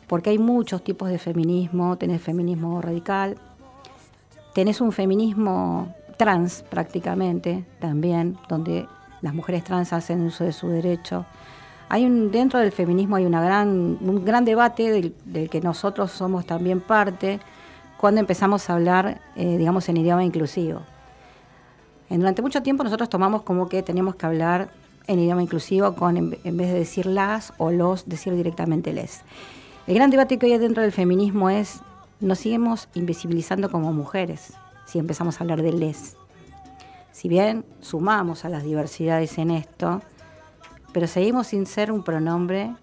[0.07, 1.97] porque hay muchos tipos de feminismo.
[1.97, 3.37] Tenés feminismo radical,
[4.55, 8.87] tenés un feminismo trans prácticamente también, donde
[9.21, 11.25] las mujeres trans hacen uso de su derecho.
[11.89, 14.89] Hay un, dentro del feminismo hay un gran debate
[15.25, 17.39] del, que nosotros somos también parte
[17.97, 20.81] cuando empezamos a hablar, eh, digamos, en idioma inclusivo.
[22.09, 24.69] En- durante mucho tiempo nosotros tomamos como que teníamos que hablar
[25.07, 29.21] en idioma inclusivo con, en, en vez de decir las o los, decir directamente les.
[29.85, 31.81] El gran debate que hay dentro del feminismo es
[32.19, 34.53] nos seguimos invisibilizando como mujeres
[34.85, 36.15] si empezamos a hablar de les.
[37.11, 40.01] Si bien sumamos a las diversidades en esto,
[40.91, 42.73] pero seguimos sin ser un pronombre,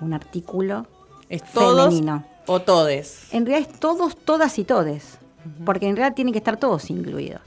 [0.00, 0.86] un artículo
[1.28, 2.24] Es todos femenino.
[2.46, 3.32] o todes.
[3.32, 5.18] En realidad es todos, todas y todes,
[5.64, 7.40] porque en realidad tienen que estar todos incluidos.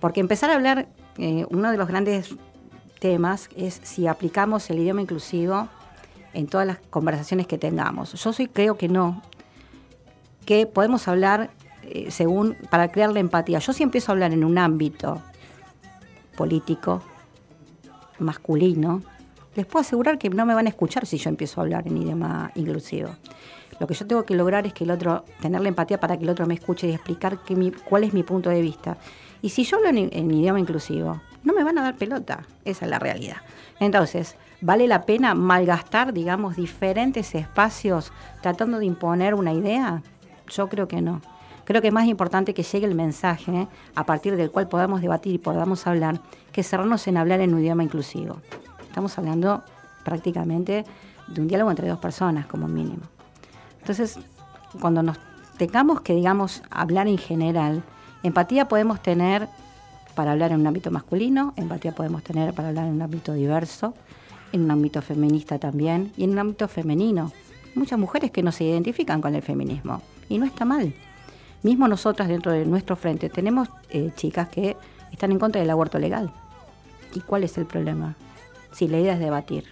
[0.00, 2.34] Porque empezar a hablar, eh, uno de los grandes
[2.98, 5.68] temas es si aplicamos el idioma inclusivo
[6.32, 8.12] en todas las conversaciones que tengamos.
[8.12, 9.22] Yo soy, creo que no,
[10.44, 11.50] que podemos hablar
[11.82, 13.58] eh, según, para crear la empatía.
[13.58, 15.20] Yo si empiezo a hablar en un ámbito
[16.36, 17.02] político,
[18.18, 19.02] masculino,
[19.54, 21.96] les puedo asegurar que no me van a escuchar si yo empiezo a hablar en
[21.96, 23.10] idioma inclusivo.
[23.78, 26.24] Lo que yo tengo que lograr es que el otro, tener la empatía para que
[26.24, 28.98] el otro me escuche y explicar que mi- cuál es mi punto de vista.
[29.42, 32.42] Y si yo hablo en, en idioma inclusivo, no me van a dar pelota.
[32.66, 33.38] Esa es la realidad.
[33.80, 40.02] Entonces, ¿vale la pena malgastar, digamos, diferentes espacios tratando de imponer una idea?
[40.50, 41.22] Yo creo que no.
[41.64, 45.34] Creo que es más importante que llegue el mensaje a partir del cual podamos debatir
[45.34, 46.20] y podamos hablar,
[46.52, 48.38] que cerrarnos en hablar en un idioma inclusivo.
[48.82, 49.62] Estamos hablando
[50.04, 50.84] prácticamente
[51.28, 53.02] de un diálogo entre dos personas, como mínimo.
[53.78, 54.18] Entonces,
[54.80, 55.18] cuando nos
[55.58, 57.84] tengamos que, digamos, hablar en general,
[58.22, 59.48] empatía podemos tener
[60.16, 63.94] para hablar en un ámbito masculino, empatía podemos tener para hablar en un ámbito diverso,
[64.52, 67.30] en un ámbito feminista también y en un ámbito femenino.
[67.76, 70.94] Muchas mujeres que no se identifican con el feminismo y no está mal.
[71.62, 74.78] Mismo nosotras dentro de nuestro frente tenemos eh, chicas que
[75.12, 76.32] están en contra del aborto legal.
[77.14, 78.14] ¿Y cuál es el problema?
[78.72, 79.64] Si la idea es debatir.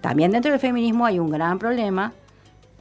[0.00, 2.14] También dentro del feminismo hay un gran problema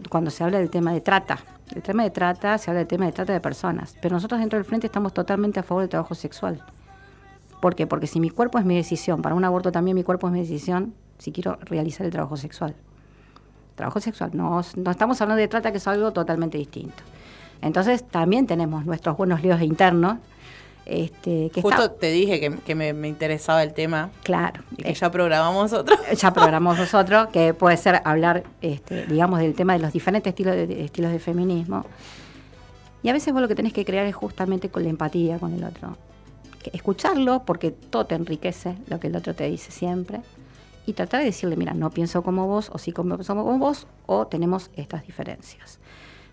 [0.10, 1.40] cuando se habla del tema de trata.
[1.76, 3.98] El tema de trata, se habla del tema de trata de personas.
[4.02, 6.64] Pero nosotros dentro del frente estamos totalmente a favor del trabajo sexual.
[7.60, 7.88] ¿Por qué?
[7.88, 10.42] Porque si mi cuerpo es mi decisión, para un aborto también mi cuerpo es mi
[10.42, 12.76] decisión, si quiero realizar el trabajo sexual.
[13.76, 17.04] Trabajo sexual, no, no estamos hablando de trata, que es algo totalmente distinto.
[17.62, 20.18] Entonces también tenemos nuestros buenos líos internos.
[20.86, 24.12] Este, que Justo está- te dije que, que me, me interesaba el tema.
[24.24, 24.64] Claro.
[24.78, 25.96] Y que ya programamos otro.
[26.16, 30.56] ya programamos nosotros, que puede ser hablar, este, digamos, del tema de los diferentes estilos
[30.56, 31.86] de, de- estilos de feminismo.
[33.04, 35.54] Y a veces vos lo que tenés que crear es justamente con la empatía con
[35.54, 35.98] el otro.
[36.74, 40.22] Escucharlo, porque todo te enriquece lo que el otro te dice siempre.
[40.86, 43.88] Y tratar de decirle, mira, no pienso como vos, o sí como pienso como vos,
[44.06, 45.80] o tenemos estas diferencias.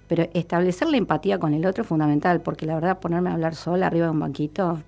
[0.09, 3.55] Pero establecer la empatía con el otro es fundamental, porque la verdad ponerme a hablar
[3.55, 4.83] sola arriba de un banquito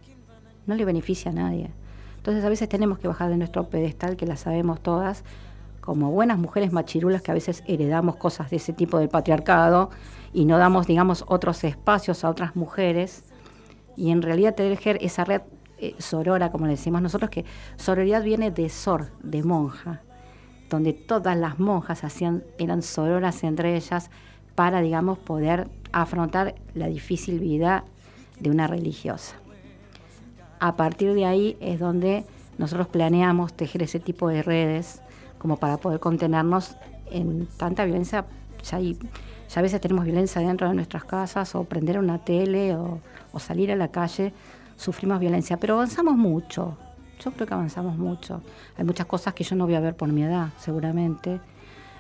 [0.66, 1.70] no le beneficia a nadie.
[2.16, 5.24] Entonces a veces tenemos que bajar de nuestro pedestal, que la sabemos todas,
[5.81, 9.90] como buenas mujeres machirulas que a veces heredamos cosas de ese tipo del patriarcado
[10.33, 13.24] y no damos, digamos, otros espacios a otras mujeres.
[13.94, 15.42] Y en realidad tejer esa red
[15.79, 17.45] eh, sorora, como le decimos nosotros, que
[17.77, 20.01] sororidad viene de sor, de monja,
[20.71, 24.11] donde todas las monjas hacían, eran sororas entre ellas
[24.55, 27.85] para, digamos, poder afrontar la difícil vida
[28.41, 29.37] de una religiosa.
[30.61, 32.25] A partir de ahí es donde
[32.59, 35.03] nosotros planeamos tejer ese tipo de redes
[35.39, 36.77] como para poder contenernos
[37.11, 38.25] en tanta violencia.
[38.71, 38.97] Ya, hay-
[39.49, 43.01] ya a veces tenemos violencia dentro de nuestras casas o prender una tele o,
[43.33, 44.33] o salir a la calle,
[44.77, 46.77] sufrimos violencia, pero avanzamos mucho.
[47.23, 48.43] Yo creo que avanzamos mucho.
[48.77, 51.41] Hay muchas cosas que yo no voy a ver por mi edad, seguramente.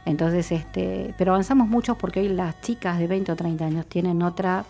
[0.04, 4.22] Entonces, este, pero avanzamos mucho porque hoy las chicas de 20 o 30 años tienen
[4.22, 4.64] otra,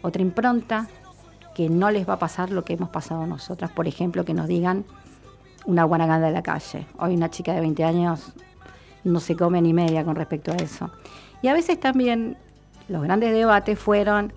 [0.00, 0.86] otra impronta
[1.54, 3.70] que no les va a pasar lo que hemos pasado nosotras.
[3.70, 4.84] Por ejemplo, que nos digan
[5.66, 6.86] una guanaganda de la calle.
[6.98, 8.32] Hoy una chica de 20 años
[9.04, 10.90] no se come ni media con respecto a eso.
[11.42, 12.36] Y a veces también
[12.88, 14.32] los grandes debates fueron,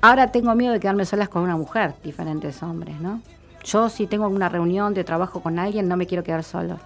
[0.00, 3.20] ahora tengo miedo de quedarme solas con una mujer, diferentes hombres, ¿no?
[3.64, 6.78] Yo si tengo una reunión de trabajo con alguien no me quiero quedar solo.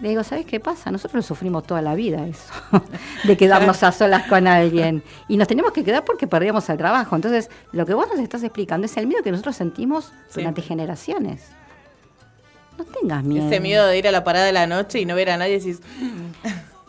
[0.00, 0.90] Le digo, ¿sabes qué pasa?
[0.90, 2.52] Nosotros lo sufrimos toda la vida eso,
[3.24, 5.02] de quedarnos a solas con alguien.
[5.28, 7.14] Y nos tenemos que quedar porque perdíamos el trabajo.
[7.14, 11.50] Entonces, lo que vos nos estás explicando es el miedo que nosotros sentimos durante generaciones.
[12.78, 13.46] No tengas miedo.
[13.46, 15.56] Ese miedo de ir a la parada de la noche y no ver a nadie
[15.56, 15.80] y decís,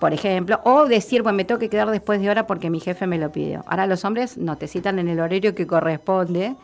[0.04, 3.08] por ejemplo, o decir, bueno, me tengo que quedar después de hora porque mi jefe
[3.08, 3.64] me lo pidió.
[3.68, 6.56] Ahora los hombres no te citan en el horario que corresponde,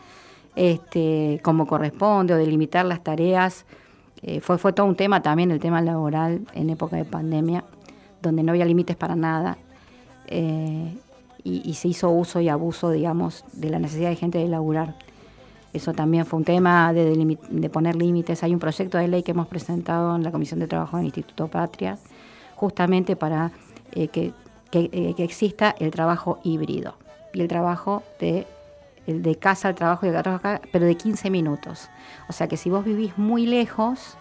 [0.56, 3.64] este, como corresponde, o delimitar las tareas.
[4.20, 7.64] Eh, fue, fue todo un tema también, el tema laboral en época de pandemia,
[8.20, 9.56] donde no había límites para nada.
[10.26, 10.94] eh,
[11.42, 14.96] y, se hizo uso y abuso, digamos, de la necesidad de gente de laburar.
[15.72, 18.42] Eso también fue un tema de, delimi- de poner límites.
[18.42, 21.48] Hay un proyecto de ley que hemos presentado en la Comisión de Trabajo del Instituto
[21.48, 21.96] Patria,
[22.60, 23.52] justamente para
[23.92, 24.34] eh, que,
[24.72, 26.94] eh, que exista el trabajo híbrido
[27.32, 28.46] y el trabajo de,
[29.06, 31.88] el de casa al trabajo y de trabajo acá, pero de 15 minutos.
[32.28, 34.18] O sea que si vos vivís muy lejos,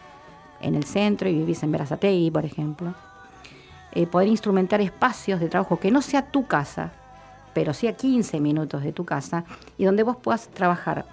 [0.62, 2.94] en el centro y vivís en Berazategui, por ejemplo,
[3.92, 6.92] eh, poder instrumentar espacios de trabajo que no sea tu casa,
[7.54, 9.44] pero sí a 15 minutos de tu casa,
[9.78, 11.06] y donde vos puedas trabajar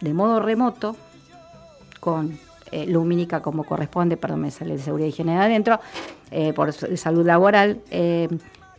[0.00, 0.96] de modo remoto
[2.00, 2.38] con
[2.72, 5.80] eh, lumínica como corresponde, perdón, me sale de seguridad y higiene de adentro,
[6.30, 8.28] eh, por salud laboral, eh,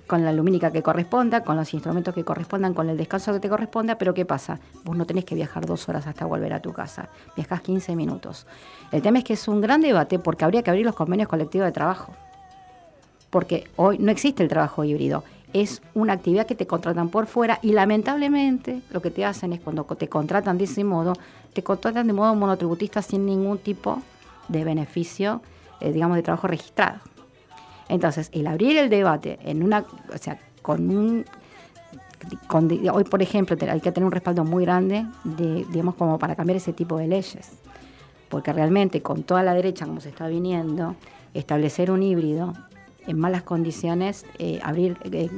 [0.07, 3.49] con la lumínica que corresponda, con los instrumentos que correspondan, con el descanso que te
[3.49, 4.59] corresponda, pero ¿qué pasa?
[4.83, 8.45] Vos no tenés que viajar dos horas hasta volver a tu casa, viajás 15 minutos.
[8.91, 11.65] El tema es que es un gran debate porque habría que abrir los convenios colectivos
[11.65, 12.13] de trabajo,
[13.29, 15.23] porque hoy no existe el trabajo híbrido.
[15.53, 19.61] Es una actividad que te contratan por fuera y lamentablemente lo que te hacen es
[19.61, 21.13] cuando te contratan de ese modo,
[21.53, 24.01] te contratan de modo monotributista sin ningún tipo
[24.49, 25.41] de beneficio,
[25.79, 26.99] eh, digamos, de trabajo registrado.
[27.87, 31.25] Entonces, el abrir el debate en una, o sea, con un,
[32.47, 36.35] con- hoy por ejemplo hay que tener un respaldo muy grande, de, digamos, como para
[36.35, 37.51] cambiar ese tipo de leyes,
[38.29, 40.95] porque realmente con toda la derecha como se está viniendo,
[41.33, 42.53] establecer un híbrido
[43.07, 45.29] en malas condiciones, eh, abrir, eh,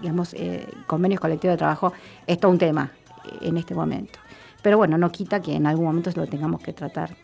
[0.00, 1.92] digamos, eh, convenios colectivos de trabajo,
[2.26, 2.92] es todo un tema
[3.40, 4.18] en este momento.
[4.62, 7.16] Pero bueno, no quita que en algún momento lo tengamos que tratar.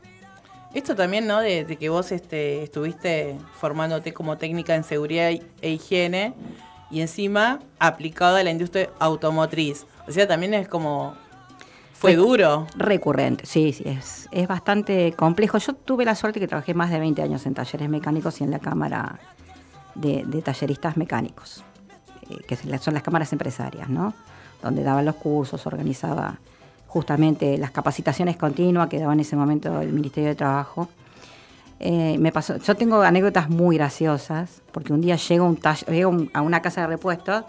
[0.75, 1.41] Esto también, ¿no?
[1.41, 6.35] De, de que vos este, estuviste formándote como técnica en seguridad e higiene
[6.91, 9.87] y encima aplicado a la industria automotriz.
[10.07, 11.15] O sea, también es como...
[11.93, 12.67] Fue duro.
[12.77, 15.59] Recurrente, sí, sí, es, es bastante complejo.
[15.59, 18.53] Yo tuve la suerte que trabajé más de 20 años en talleres mecánicos y en
[18.53, 19.19] la Cámara
[20.01, 21.65] de, de Talleristas Mecánicos,
[22.31, 24.15] eh, que son las- cámaras empresarias, ¿no?
[24.63, 26.39] Donde daban los cursos, organizaba
[26.87, 30.89] justamente las capacitaciones continuas que daba en ese momento el Ministerio de Trabajo.
[31.81, 36.17] Eh, me pasó, yo tengo anécdotas muy graciosas, porque un día llego, a un llego
[36.33, 37.45] a una casa de repuestos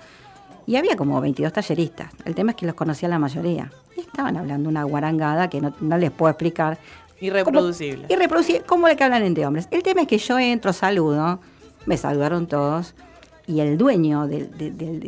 [0.67, 2.11] y había como 22 talleristas.
[2.25, 3.71] El tema es que los conocía la mayoría.
[3.97, 6.77] Y estaban hablando una guarangada que no, no les puedo explicar.
[7.19, 8.05] Irreproducible.
[8.07, 9.67] Y reproducir, ¿cómo le que hablan entre hombres?
[9.71, 11.39] El tema es que yo entro, saludo,
[11.89, 12.93] me saludaron todos,
[13.47, 14.51] y el dueño, del-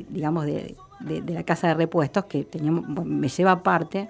[0.09, 4.09] digamos, de, de- de la casa de repuestos, que teníamos, me lleva aparte,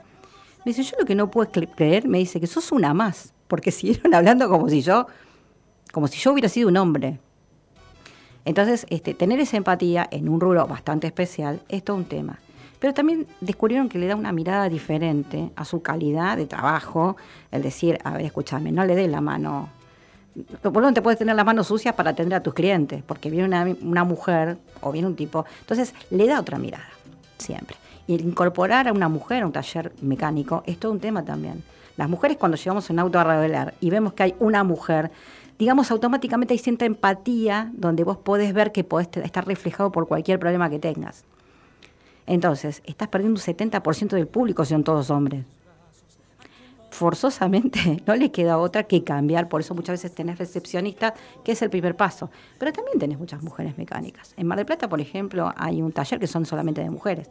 [0.64, 3.34] me dice, yo lo que no puedo cre- creer, me dice que sos una más,
[3.50, 5.06] porque siguieron hablando como si yo,
[5.92, 7.20] como si yo hubiera sido un hombre.
[8.46, 12.40] Entonces, este, tener esa empatía en un rubro bastante especial es todo un tema.
[12.80, 17.18] Pero también descubrieron que le da una mirada diferente a su calidad de trabajo,
[17.52, 19.68] el decir, a ver, escúchame, no le des la mano.
[20.64, 23.46] Lo menos te puedes tener las manos sucias para atender a tus clientes, porque viene
[23.46, 25.46] una, una mujer o viene un tipo.
[25.60, 26.88] Entonces, le da otra mirada,
[27.38, 27.76] siempre.
[28.08, 31.64] Y incorporar a una mujer a un taller mecánico es todo un tema también.
[31.98, 35.12] Las mujeres cuando llevamos un auto a revelar y vemos que hay una mujer,
[35.60, 40.40] digamos automáticamente hay cierta empatía donde vos podés ver que podés estar reflejado por cualquier
[40.40, 41.26] problema que tengas.
[42.26, 45.46] Entonces, estás perdiendo un 70% del público si son todos hombres.
[46.92, 51.14] Forzosamente no le queda otra que cambiar, por eso muchas veces tenés recepcionistas,
[51.44, 52.30] que es el primer paso.
[52.60, 54.34] Pero también tenés muchas mujeres mecánicas.
[54.38, 57.30] En Mar del Plata, por ejemplo, hay un taller que son solamente de mujeres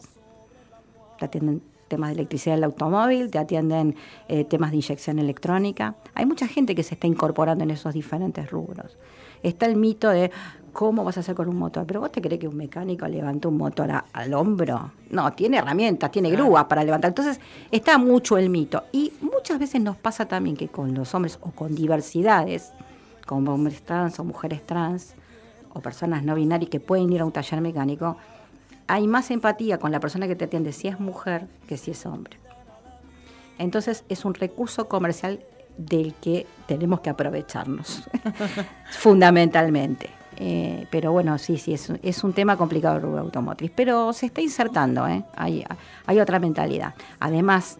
[1.20, 3.94] te atienden temas de electricidad del automóvil, te atienden
[4.28, 5.96] eh, temas de inyección electrónica.
[6.14, 8.96] Hay mucha gente que se está incorporando en esos diferentes rubros.
[9.42, 10.30] Está el mito de
[10.72, 13.48] cómo vas a hacer con un motor, pero vos te crees que un mecánico levanta
[13.48, 14.92] un motor a- al hombro.
[15.10, 17.08] No, tiene herramientas, tiene grúas para levantar.
[17.10, 18.84] Entonces está mucho el mito.
[18.92, 22.72] Y muchas veces nos pasa también que con los hombres o con diversidades,
[23.26, 25.14] como hombres trans o mujeres trans,
[25.72, 28.16] o personas no binarias que pueden ir a un taller mecánico,
[28.86, 32.04] hay más empatía con la persona que te atiende si es mujer que si es
[32.06, 32.36] hombre.
[33.58, 35.40] Entonces es un recurso comercial
[35.86, 38.04] del que tenemos que aprovecharnos,
[38.90, 40.10] fundamentalmente.
[40.36, 44.26] Eh, pero bueno, sí, sí, es, un- es un tema complicado el automotriz, pero se
[44.26, 45.22] está insertando, ¿eh?
[45.36, 45.64] hay,
[46.06, 46.94] hay otra mentalidad.
[47.18, 47.76] Además,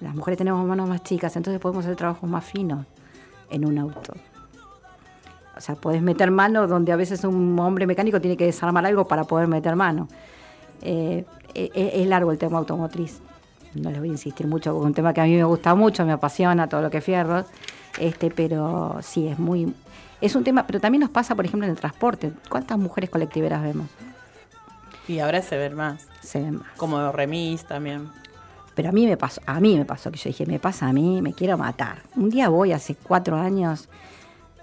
[0.00, 2.86] las mujeres tenemos manos más chicas, entonces podemos hacer trabajos más finos
[3.50, 4.12] en un auto.
[5.56, 9.08] O sea, puedes meter mano donde a veces un hombre mecánico tiene que desarmar algo
[9.08, 10.06] para poder meter mano.
[10.82, 11.24] Eh,
[11.54, 13.20] e- e- es largo el tema automotriz.
[13.76, 15.74] No les voy a insistir mucho porque es un tema que a mí me gusta
[15.74, 17.46] mucho, me apasiona todo lo que es fierros.
[17.98, 19.72] Este, pero sí, es muy.
[20.20, 22.32] Es un tema, pero también nos pasa, por ejemplo, en el transporte.
[22.48, 23.86] ¿Cuántas mujeres colectiveras vemos?
[25.08, 26.08] Y ahora se ven más.
[26.20, 26.68] Se ven más.
[26.76, 28.08] Como remis también.
[28.74, 30.92] Pero a mí me pasó, a mí me pasó que yo dije, me pasa a
[30.92, 32.02] mí, me quiero matar.
[32.14, 33.88] Un día voy hace cuatro años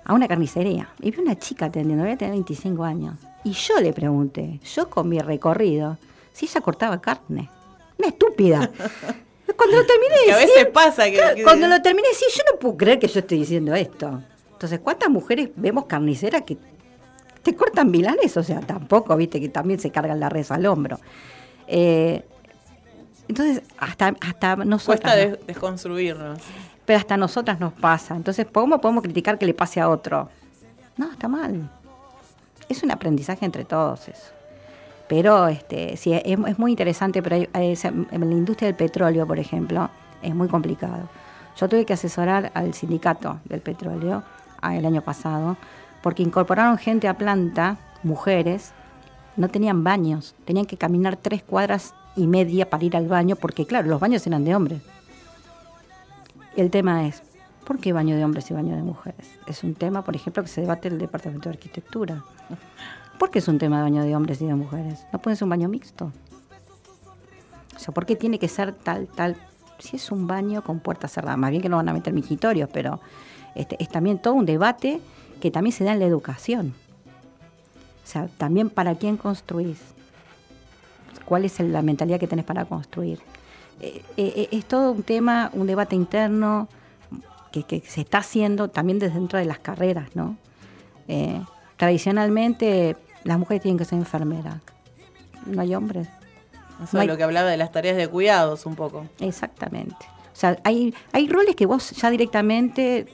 [0.05, 3.15] a una carnicería y vi una chica atendiendo, voy a tener 25 años.
[3.43, 5.97] Y yo le pregunté, yo con mi recorrido,
[6.31, 7.49] si ella cortaba carne.
[7.99, 8.69] Una estúpida.
[9.55, 12.07] Cuando lo terminé de Que a decir- veces pasa que- Claro, que- Cuando lo terminé
[12.07, 14.21] de decir, yo no puedo creer que yo estoy diciendo esto.
[14.51, 16.57] Entonces, ¿cuántas mujeres vemos carniceras que
[17.43, 18.35] te cortan milanes?
[18.37, 20.99] O sea, tampoco, viste, que también se cargan la res al hombro.
[21.67, 22.23] Eh,
[23.27, 25.01] entonces, hasta, hasta nosotras.
[25.01, 26.39] Cuesta des- desconstruirnos.
[26.85, 28.15] Pero hasta nosotras nos pasa.
[28.15, 30.29] Entonces, ¿cómo podemos criticar que le pase a otro?
[30.97, 31.69] No, está mal.
[32.69, 34.31] Es un aprendizaje entre todos eso.
[35.07, 39.89] Pero este, sí, es, muy interesante, pero hay- en la industria del petróleo, por ejemplo,
[40.21, 41.09] es muy complicado.
[41.57, 44.23] Yo tuve que asesorar al sindicato del petróleo
[44.61, 45.57] ah, el año pasado,
[46.01, 48.73] porque incorporaron gente a planta, mujeres,
[49.35, 53.65] no tenían baños, tenían que caminar tres cuadras y media para ir al baño, porque
[53.65, 54.81] claro, los baños eran de hombres.
[56.55, 57.23] El tema es,
[57.63, 59.39] ¿por qué baño de hombres y baño de mujeres?
[59.47, 62.23] Es un tema, por ejemplo, que se debate en el Departamento de Arquitectura.
[63.17, 65.05] ¿Por qué es un tema de baño de hombres y de mujeres?
[65.11, 66.11] ¿No puede ser un baño mixto?
[67.75, 69.37] O sea, ¿por qué tiene que ser tal, tal?
[69.79, 72.69] Si es un baño con puertas cerradas, más bien que no van a meter mijitorios,
[72.71, 72.99] pero
[73.55, 74.99] este, es también todo un debate
[75.41, 76.73] que también se da en la educación.
[78.03, 79.79] O sea, también para quién construís,
[81.25, 83.19] cuál es la mentalidad que tenés para construir.
[83.79, 86.67] Eh, eh, es todo un tema, un debate interno
[87.53, 90.35] que, que se está haciendo también desde dentro de las carreras, ¿no?
[91.07, 91.39] Eh,
[91.77, 94.57] tradicionalmente las mujeres tienen que ser enfermeras,
[95.45, 96.07] no hay hombres.
[96.83, 99.05] Eso No hay- es lo que hablaba de las tareas de cuidados un poco.
[99.19, 99.95] Exactamente.
[100.33, 103.05] O sea, hay, hay roles que vos ya directamente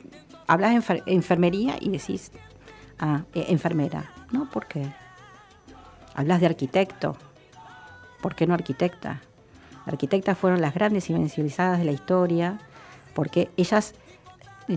[0.47, 2.31] hablas de enfer- enfermería y decís,
[2.97, 4.09] ah, eh, enfermera.
[4.31, 4.87] No, ¿por qué?
[6.15, 7.17] Hablas de arquitecto.
[8.21, 9.21] ¿Por qué no arquitecta?
[9.85, 12.59] Arquitectas fueron las grandes invencibilizadas de la historia
[13.13, 13.93] porque ellas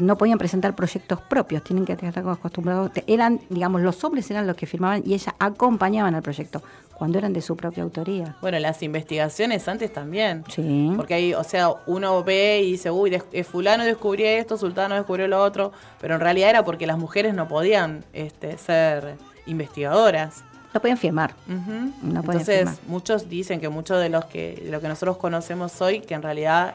[0.00, 2.90] no podían presentar proyectos propios, tienen que estar acostumbrados.
[3.06, 6.62] Eran, digamos, los hombres eran los que firmaban y ellas acompañaban al proyecto
[6.94, 8.36] cuando eran de su propia autoría.
[8.40, 10.44] Bueno, las investigaciones antes también.
[10.48, 10.92] Sí.
[10.96, 15.26] Porque ahí, o sea, uno ve y dice, uy, eh, fulano descubrió esto, sultano descubrió
[15.28, 19.16] lo otro, pero en realidad era porque las mujeres no podían este, ser
[19.46, 20.44] investigadoras.
[20.72, 21.34] No podían firmar.
[21.48, 21.92] Ujú.
[22.02, 22.74] No podían Entonces, firmar.
[22.86, 26.22] muchos dicen que muchos de los que de lo que nosotros conocemos hoy, que en
[26.22, 26.74] realidad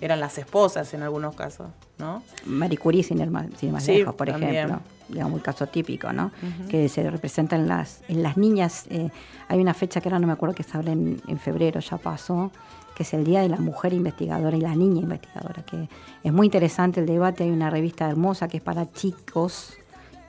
[0.00, 1.68] eran las esposas en algunos casos,
[1.98, 2.22] ¿no?
[2.46, 4.54] Marie Curie, sin ir más, sin ir más Sí, lejos, por también.
[4.54, 6.30] ejemplo, digamos, el caso típico, ¿no?
[6.68, 8.86] Que se representa en las, en las niñas.
[8.90, 9.10] eh,
[9.48, 11.96] hay una fecha que ahora no me acuerdo que se habla en, en febrero, ya
[11.98, 12.50] pasó,
[12.94, 15.88] que es el Día de la Mujer Investigadora y la Niña Investigadora, que
[16.22, 17.44] es muy interesante el debate.
[17.44, 19.74] Hay una revista hermosa que es para chicos,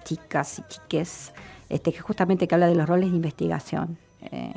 [0.04, 1.32] chicas y chiques,
[1.70, 3.98] este, que justamente que habla de los roles de investigación.
[4.22, 4.54] Eh,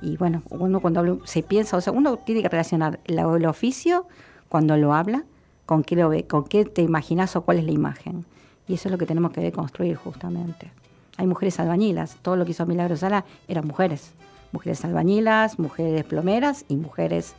[0.00, 3.46] y bueno, uno cuando habla, se piensa, o sea, uno tiene que relacionar la- el
[3.46, 4.06] oficio
[4.48, 5.24] cuando lo habla,
[5.66, 8.24] con qué lo ve, con qué te imaginas o cuál es la imagen.
[8.66, 10.70] Y eso es lo que tenemos que construir justamente.
[11.16, 14.12] Hay mujeres albañilas, todo lo que hizo Milagros Sala eran mujeres.
[14.52, 17.34] Mujeres albañilas, mujeres plomeras y mujeres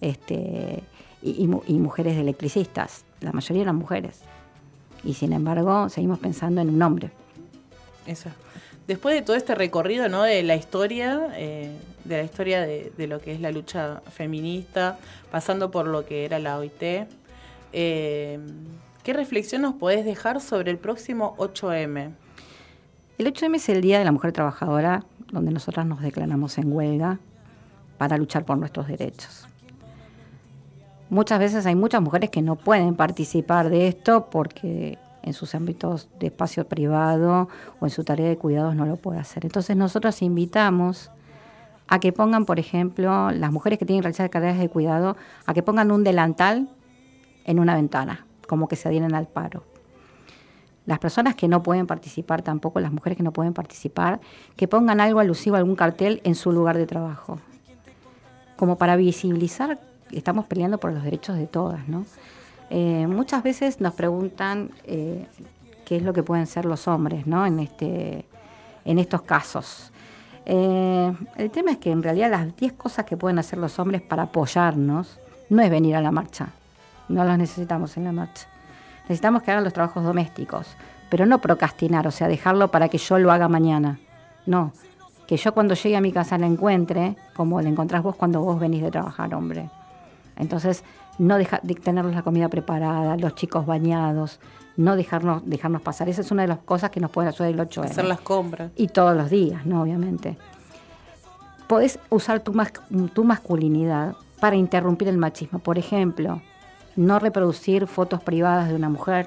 [0.00, 0.82] este,
[1.22, 3.04] y, y y mujeres electricistas.
[3.20, 4.22] La mayoría eran mujeres.
[5.04, 7.10] Y sin embargo, seguimos pensando en un hombre.
[8.06, 8.30] Eso.
[8.90, 10.24] Después de todo este recorrido, ¿no?
[10.24, 11.70] De la historia, eh,
[12.02, 14.98] de la historia de, lo que es la lucha feminista,
[15.30, 17.06] pasando por lo que era la OIT,
[17.72, 18.40] eh,
[19.04, 22.10] ¿qué reflexión nos podés dejar sobre el próximo 8M?
[23.18, 27.20] El 8M es el Día de la Mujer Trabajadora, donde nosotras nos declaramos en huelga
[27.96, 29.46] para luchar por nuestros derechos.
[31.10, 36.08] Muchas veces hay muchas mujeres que no pueden participar de esto porque en sus ámbitos
[36.18, 37.48] de espacio privado
[37.80, 39.44] o en su tarea de cuidados no lo puede hacer.
[39.44, 41.10] Entonces nosotros invitamos
[41.88, 45.16] a que pongan, por ejemplo, las mujeres que tienen que realizar tareas de cuidado,
[45.46, 46.68] a que pongan un delantal
[47.44, 49.64] en una ventana, como que se adhieren al paro
[50.90, 54.20] las personas que no pueden participar tampoco, las mujeres que no pueden participar,
[54.56, 57.38] que pongan algo alusivo, algún cartel en su lugar de trabajo,
[58.56, 59.78] como para visibilizar
[60.10, 62.04] estamos peleando por los derechos de todas, ¿no?
[62.70, 65.26] Eh, muchas veces nos preguntan eh,
[65.84, 67.44] qué es lo que pueden ser los hombres, ¿no?
[67.44, 68.24] En este,
[68.84, 69.90] en estos casos.
[70.46, 74.02] Eh, el tema es que en realidad las 10 cosas que pueden hacer los hombres
[74.02, 75.18] para apoyarnos
[75.48, 76.48] no es venir a la marcha,
[77.08, 78.46] no los necesitamos en la marcha.
[79.02, 80.68] Necesitamos que hagan los trabajos domésticos,
[81.10, 83.98] pero no procrastinar, o sea, dejarlo para que yo lo haga mañana.
[84.46, 84.72] No,
[85.26, 88.60] que yo cuando llegue a mi casa la encuentre como la encontrás vos cuando vos
[88.60, 89.68] venís de trabajar, hombre.
[90.36, 90.84] Entonces,
[91.18, 94.40] no deja, de tenerlos la comida preparada, los chicos bañados,
[94.76, 96.08] no dejarnos, dejarnos pasar.
[96.08, 98.70] Esa es una de las cosas que nos pueden ayudar el 8 Hacer las compras.
[98.76, 99.82] Y todos los días, ¿no?
[99.82, 100.36] Obviamente.
[101.66, 102.72] Podés usar tu, mas-
[103.12, 105.58] tu masculinidad para interrumpir el machismo.
[105.58, 106.40] Por ejemplo,
[106.96, 109.26] no reproducir fotos privadas de una mujer,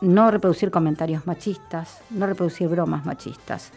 [0.00, 3.72] no reproducir comentarios machistas, no reproducir bromas machistas.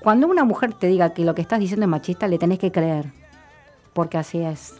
[0.00, 2.72] Cuando una mujer te diga que lo que estás diciendo es machista, le tenés que
[2.72, 3.12] creer,
[3.92, 4.79] porque así es.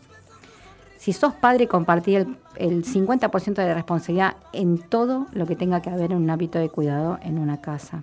[1.01, 5.89] Si sos padre, compartí el, el 50% de responsabilidad en todo lo que tenga que
[5.89, 8.03] haber en un hábito de cuidado en una casa.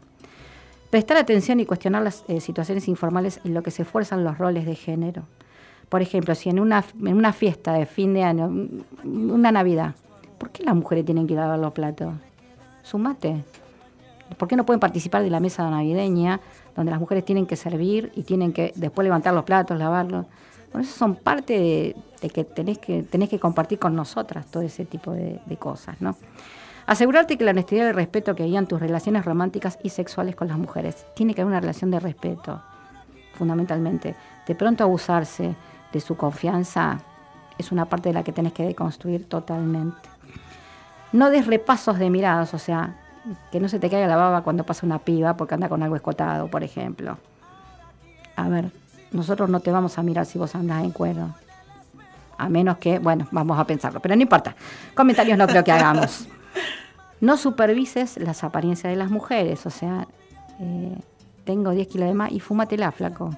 [0.90, 4.66] Prestar atención y cuestionar las eh, situaciones informales en lo que se esfuerzan los roles
[4.66, 5.22] de género.
[5.90, 9.94] Por ejemplo, si en una, en una fiesta de fin de año, mm, una Navidad,
[10.40, 12.16] ¿por qué las mujeres tienen que lavar los platos?
[12.82, 13.44] Sumate.
[14.40, 16.40] ¿Por qué no pueden participar de la mesa navideña,
[16.76, 20.26] donde las mujeres tienen que servir y tienen que después levantar los platos, lavarlos?
[20.78, 25.12] Bueno, son parte de, que tenés que tenés que compartir con nosotras todo ese tipo
[25.12, 26.16] de, de cosas, ¿no?
[26.86, 30.50] Asegurarte que la honestidad y el respeto que guían tus relaciones románticas y sexuales con
[30.50, 31.08] las mujeres.
[31.16, 32.62] Tiene que haber una relación de respeto,
[33.34, 34.16] fundamentalmente.
[34.46, 35.56] De pronto abusarse
[35.92, 37.00] de su confianza
[37.58, 40.08] es una parte de la que tenés que deconstruir totalmente.
[41.12, 42.98] No des repasos de miradas, o sea,
[43.52, 45.96] que no se te caiga la baba cuando pasa una piba porque anda con algo
[45.96, 47.18] escotado, por ejemplo.
[48.36, 48.70] A ver,
[49.12, 51.34] nosotros no te vamos a mirar si vos andás en cuero.
[52.38, 54.56] A menos que, bueno, vamos a pensarlo, pero no importa.
[54.94, 56.28] Comentarios no creo que hagamos.
[57.20, 60.08] No supervises las apariencias de las mujeres, o sea,
[60.60, 60.96] eh,
[61.46, 63.32] tengo 10 kilos de más y fúmatela, flaco.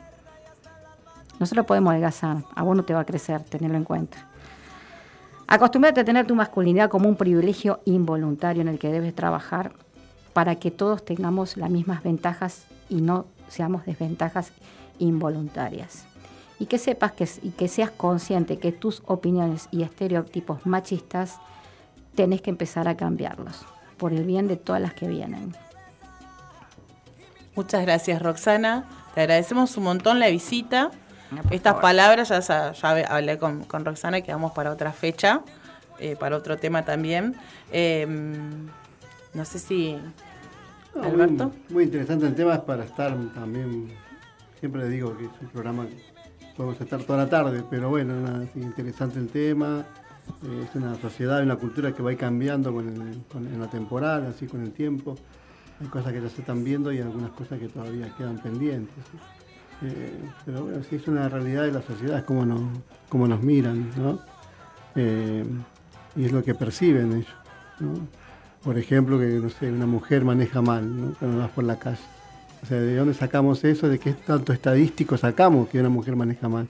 [1.39, 4.27] Nosotros podemos adelgazar, a vos no te va a crecer, tenerlo en cuenta.
[5.47, 9.71] Acostúmbrate a tener tu masculinidad como un privilegio involuntario en el que debes trabajar
[10.33, 14.51] para que todos tengamos las mismas ventajas y no seamos desventajas
[14.99, 16.05] involuntarias.
[16.59, 21.37] Y que sepas que, y que seas consciente que tus opiniones y estereotipos machistas
[22.15, 23.65] tenés que empezar a cambiarlos
[23.97, 25.55] por el bien de todas las que vienen.
[27.55, 28.85] Muchas gracias, Roxana.
[29.13, 30.91] Te agradecemos un montón la visita.
[31.51, 35.41] Estas palabras ya, ya hablé con, con Roxana y quedamos para otra fecha,
[35.99, 37.35] eh, para otro tema también.
[37.71, 38.07] Eh,
[39.33, 39.97] no sé si.
[40.95, 41.45] No, Alberto.
[41.45, 43.91] Muy, muy interesante el tema, es para estar también,
[44.59, 45.95] siempre le digo que es un programa que
[46.55, 48.13] podemos estar toda la tarde, pero bueno,
[48.53, 49.85] sí, interesante el tema,
[50.43, 54.61] eh, es una sociedad, una cultura que va cambiando con en la temporal, así con
[54.61, 55.15] el tiempo,
[55.81, 59.05] hay cosas que ya se están viendo y algunas cosas que todavía quedan pendientes.
[59.81, 62.61] Eh, pero bueno, sí es una realidad de la sociedad, es como nos,
[63.07, 64.19] cómo nos miran, ¿no?
[64.95, 65.45] Eh,
[66.17, 67.33] y es lo que perciben ellos.
[68.61, 71.13] Por ejemplo, que no sé, una mujer maneja mal, ¿no?
[71.13, 72.18] Cuando vas por la calle.
[72.63, 73.87] O sea, ¿de dónde sacamos eso?
[73.87, 76.67] ¿De qué tanto estadístico sacamos que una mujer maneja mal?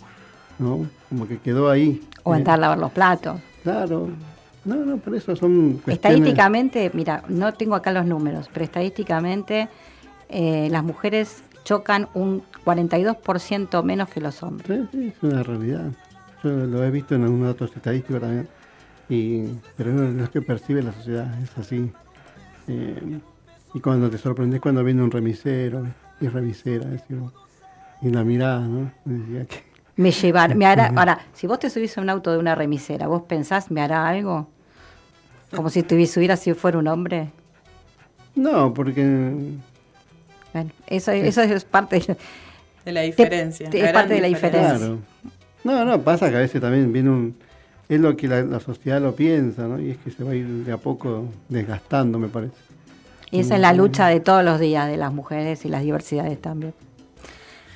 [0.59, 0.85] ¿No?
[1.09, 2.01] Como que quedó ahí.
[2.23, 3.39] O Eh, entrar a lavar los platos.
[3.63, 4.09] Claro.
[4.65, 5.95] No, no, por eso son cuestiones...
[5.95, 9.69] Estadísticamente, mira, no tengo acá los números, pero estadísticamente
[10.27, 14.67] eh, las mujeres chocan un 42% menos que los hombres.
[14.67, 15.91] Sí, sí, es una realidad.
[16.43, 18.47] Yo lo he visto en algunos datos estadísticos también.
[19.09, 21.91] Y, pero no es lo que percibe la sociedad, es así.
[22.67, 23.19] Eh,
[23.73, 25.85] y cuando te sorprendes cuando viene un remisero
[26.21, 27.19] y remisera, decir,
[28.01, 28.91] y la mirada, ¿no?
[29.05, 29.63] Decía que,
[29.95, 33.07] Me llevar, me hará, ahora, si vos te subís a un auto de una remisera,
[33.07, 34.47] ¿vos pensás, me hará algo?
[35.55, 37.29] Como si te subiera si fuera un hombre.
[38.35, 39.01] no, porque
[40.53, 42.17] Bueno, eso, eso es parte de,
[42.85, 43.69] De la diferencia.
[43.69, 44.77] te- es parte de la diferencia.
[44.77, 44.97] Claro.
[45.63, 47.35] No, no, pasa que a veces también viene un...
[47.89, 49.79] Es lo que la, la sociedad lo piensa, ¿no?
[49.79, 52.53] Y es que se va a ir de a poco desgastando, me parece.
[53.31, 56.41] Y esa es la lucha de todos los días de las mujeres y las diversidades
[56.41, 56.73] también.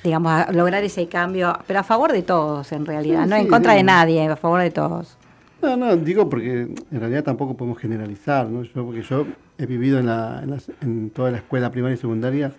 [0.02, 3.48] Digamos, a lograr ese cambio, pero a favor de todos en realidad, Sí, no en
[3.48, 3.78] contra sí.
[3.78, 5.16] de nadie, a favor de todos.
[5.62, 8.64] No, no, digo porque en realidad tampoco podemos generalizar, ¿no?
[8.64, 9.26] Yo, porque yo
[9.56, 12.52] he vivido en, la, en, en toda la escuela primaria y secundaria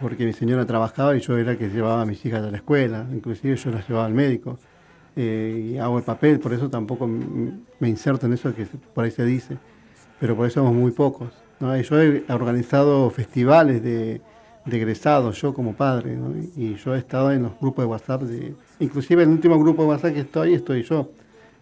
[0.00, 2.56] porque mi señora trabajaba y yo era el que llevaba a mis hijas a la
[2.56, 4.58] escuela, inclusive yo las llevaba al médico.
[5.14, 8.64] Eh, y hago el papel, por eso tampoco me inserto en eso que
[8.94, 9.58] por ahí se dice,
[10.18, 11.28] pero por eso somos muy pocos.
[11.82, 14.20] Yo he organizado festivales de,
[14.64, 16.34] de egresados, yo como padre, ¿no?
[16.56, 19.82] y yo he estado en los grupos de WhatsApp, de, inclusive en el último grupo
[19.82, 21.10] de WhatsApp que estoy, estoy yo,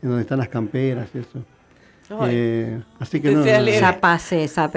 [0.03, 1.45] en donde están las camperas y eso.
[2.29, 3.45] Eh, así que no.
[3.45, 4.71] Ya pasé esa,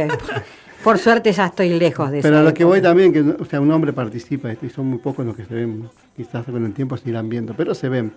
[0.83, 2.27] por suerte ya estoy lejos de eso.
[2.27, 4.99] pero a lo que voy también, que o sea, un hombre participa y son muy
[4.99, 8.13] pocos los que se ven, quizás con el tiempo se irán viendo, pero se ven,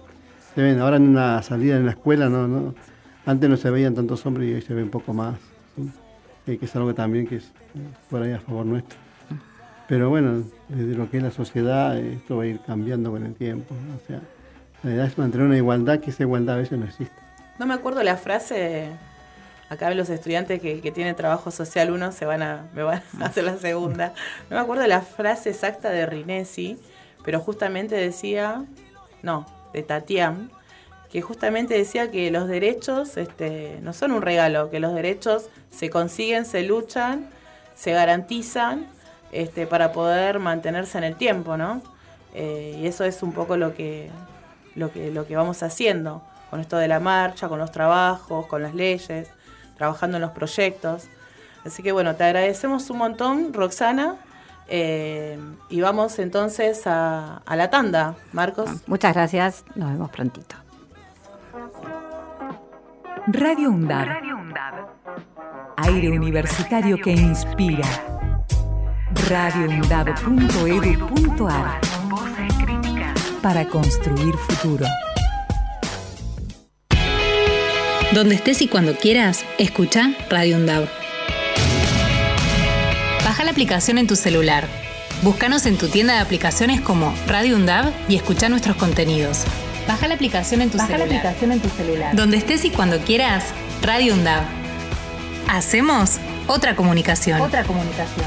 [0.54, 0.80] se ven.
[0.80, 2.74] Ahora en una salida en la escuela, no, no,
[3.24, 5.38] antes no se veían tantos hombres y hoy se ven un poco más,
[5.76, 5.90] ¿sí?
[6.47, 7.51] Eh, que es algo también que es
[8.09, 8.99] por ahí a favor nuestro.
[9.88, 13.34] Pero bueno, desde lo que es la sociedad, esto va a ir cambiando con el
[13.34, 13.97] tiempo, ¿no?
[13.97, 14.20] o sea,
[14.82, 17.14] la idea es mantener una igualdad, que esa igualdad a veces no existe.
[17.59, 18.88] No me acuerdo la frase.
[19.68, 23.26] Acá los estudiantes que, que tienen trabajo social uno se van a, me van a
[23.26, 24.12] hacer la segunda.
[24.49, 26.78] No me acuerdo la frase exacta de Rinesi,
[27.24, 28.64] pero justamente decía,
[29.22, 30.51] no, de Tatián,
[31.17, 35.89] que justamente decía que los derechos este, no son un regalo, que los derechos se
[35.89, 37.31] consiguen, se luchan,
[37.75, 38.87] se garantizan
[39.33, 41.81] este, para poder mantenerse en el tiempo, ¿no?
[42.35, 44.11] Eh, y eso es un poco lo que,
[44.75, 48.62] lo que, lo que vamos haciendo con esto de la marcha, con los trabajos, con
[48.62, 49.31] las leyes,
[49.79, 51.05] trabajando en los proyectos.
[51.64, 54.17] Así que bueno, te agradecemos un montón, Roxana.
[54.69, 55.39] eh,
[55.71, 58.69] y vamos entonces a, a la tanda, Marcos.
[58.87, 60.57] Muchas gracias, nos vemos prontito.
[63.29, 64.07] Radio UNDAB.
[65.79, 67.85] Aire universitario que inspira.
[69.29, 71.81] radioundab.edu.ar
[73.43, 74.87] Para construir futuro.
[78.14, 80.87] Donde estés y cuando quieras, escucha Radio Undab.
[83.24, 84.68] Baja la aplicación en tu celular.
[85.22, 89.45] Búscanos en tu tienda de aplicaciones como Radio Undab y escucha nuestros contenidos.
[89.87, 91.18] Baja la aplicación en tu Baja la celular.
[91.18, 92.16] aplicación en tu celular.
[92.16, 93.45] Donde estés y cuando quieras,
[93.82, 94.43] Radio Undab.
[95.49, 96.18] Hacemos
[96.49, 97.41] otra comunicación.
[97.41, 98.26] Otra comunicación.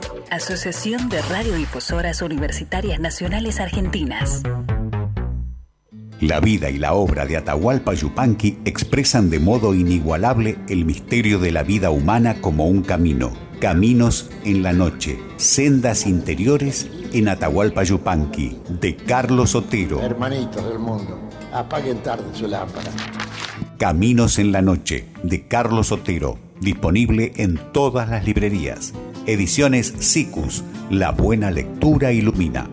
[0.31, 4.43] Asociación de Radiodifusoras Universitarias Nacionales Argentinas.
[6.21, 11.51] La vida y la obra de Atahualpa Yupanqui expresan de modo inigualable el misterio de
[11.51, 13.33] la vida humana como un camino.
[13.59, 20.01] Caminos en la noche, sendas interiores en Atahualpa Yupanqui, de Carlos Otero.
[20.01, 21.19] Hermanitos del mundo,
[21.51, 22.89] apaguen tarde su lámpara.
[23.77, 28.93] Caminos en la noche, de Carlos Otero, disponible en todas las librerías.
[29.27, 32.67] Ediciones SICUS, la buena lectura ilumina.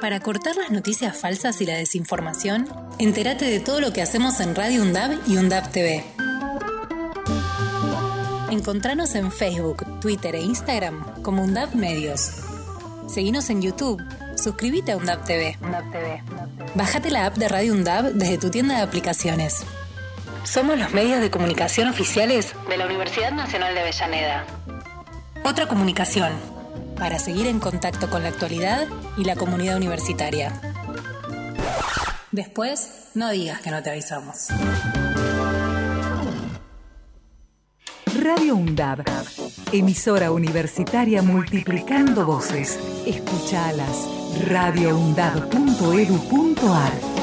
[0.00, 4.56] Para cortar las noticias falsas y la desinformación, entérate de todo lo que hacemos en
[4.56, 6.04] Radio UNDAB y UNDAB TV.
[8.50, 12.32] Encontranos en Facebook, Twitter e Instagram como UNDAB Medios.
[13.06, 14.02] Seguinos en YouTube.
[14.36, 15.56] Suscríbete a UNDAB TV.
[16.74, 19.64] Bájate la app de Radio UNDAB desde tu tienda de aplicaciones.
[20.48, 24.46] Somos los medios de comunicación oficiales de la Universidad Nacional de Avellaneda.
[25.44, 26.32] Otra comunicación,
[26.96, 28.88] para seguir en contacto con la actualidad
[29.18, 30.58] y la comunidad universitaria.
[32.32, 34.46] Después, no digas que no te avisamos.
[38.18, 39.04] Radio UNDAB,
[39.72, 42.78] emisora universitaria multiplicando voces.
[43.04, 44.08] Escuchalas.
[44.46, 47.17] radioundab.edu.ar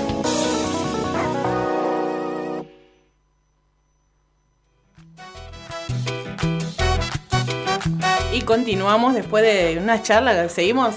[8.35, 10.93] Y continuamos después de una charla, seguimos,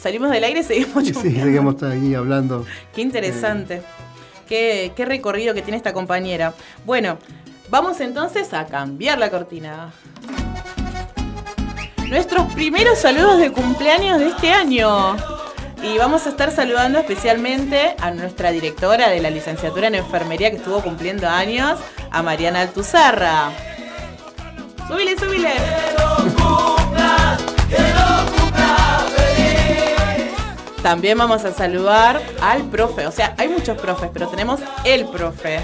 [0.00, 1.44] salimos del aire y seguimos Sí, chusmeando.
[1.44, 2.64] seguimos ahí hablando.
[2.94, 3.82] Qué interesante.
[4.48, 6.54] Qué, qué recorrido que tiene esta compañera.
[6.86, 7.18] Bueno,
[7.68, 9.92] vamos entonces a cambiar la cortina.
[12.08, 15.14] Nuestros primeros saludos de cumpleaños de este año.
[15.82, 20.56] Y vamos a estar saludando especialmente a nuestra directora de la licenciatura en enfermería que
[20.56, 21.78] estuvo cumpliendo años,
[22.10, 23.50] a Mariana Altuzarra.
[24.88, 25.50] Súbile, súbile.
[30.82, 33.08] También vamos a saludar al profe.
[33.08, 35.60] O sea, hay muchos profes, pero tenemos el profe.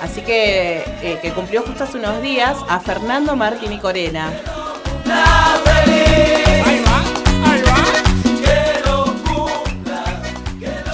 [0.00, 4.30] Así que, eh, que cumplió justo hace unos días, a Fernando Martini Corena.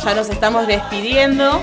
[0.03, 1.61] Ya nos estamos despidiendo.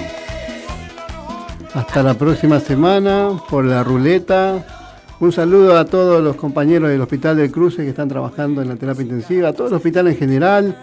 [1.74, 4.77] Hasta la próxima semana por la ruleta.
[5.20, 8.76] Un saludo a todos los compañeros del Hospital del Cruce que están trabajando en la
[8.76, 10.76] terapia intensiva, a todo el hospital en general.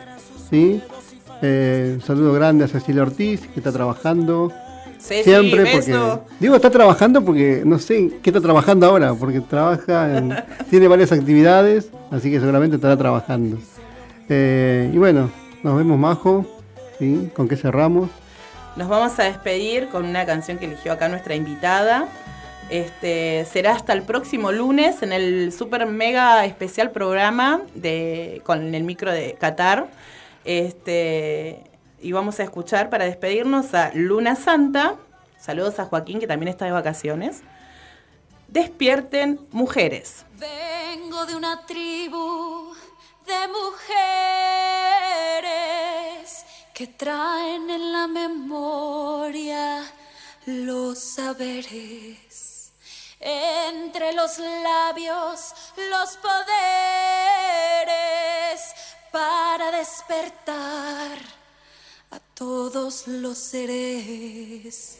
[0.51, 0.83] ¿sí?
[1.41, 4.53] Eh, un saludo grande a Cecilia Ortiz que está trabajando.
[4.99, 6.21] Ceci, siempre beso.
[6.25, 10.35] porque digo está trabajando porque no sé qué está trabajando ahora porque trabaja en-
[10.71, 13.59] tiene varias actividades así que seguramente estará trabajando
[14.31, 15.31] Eh, y bueno
[15.63, 16.47] nos vemos majo
[16.99, 17.31] ¿sí?
[17.37, 18.09] con qué cerramos
[18.77, 22.09] Nos vamos a despedir con una canción que eligió acá nuestra invitada.
[22.75, 28.83] Este, será hasta el próximo lunes en el super mega especial programa de, con el
[28.83, 29.87] micro de Qatar.
[30.45, 31.63] Este,
[32.01, 34.97] y vamos a escuchar para despedirnos a Luna Santa.
[35.39, 37.43] Saludos a Joaquín, que también está de vacaciones.
[38.49, 40.27] Despierten mujeres.
[40.37, 42.75] Vengo de una tribu
[43.25, 43.95] de mujeres
[46.75, 49.85] que traen en la memoria
[50.47, 52.44] los saberes.
[53.27, 55.55] Entre los labios,
[55.91, 56.45] los poderes
[59.11, 61.17] para despertar
[62.11, 64.99] a todos los seres.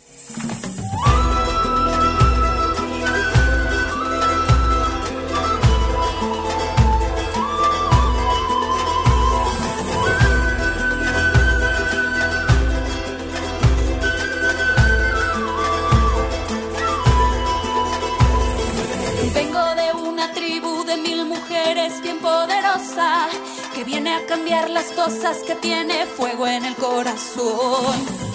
[24.05, 28.34] Viene a cambiar las cosas que tiene fuego en el corazón.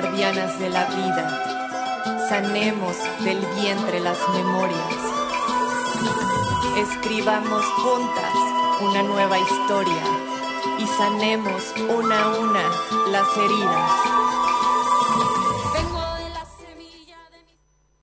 [0.00, 2.26] Guardianas de la vida.
[2.28, 4.94] Sanemos del vientre las memorias.
[6.78, 8.34] Escribamos juntas
[8.80, 10.02] una nueva historia
[10.78, 12.62] y sanemos una a una
[13.10, 14.39] las heridas.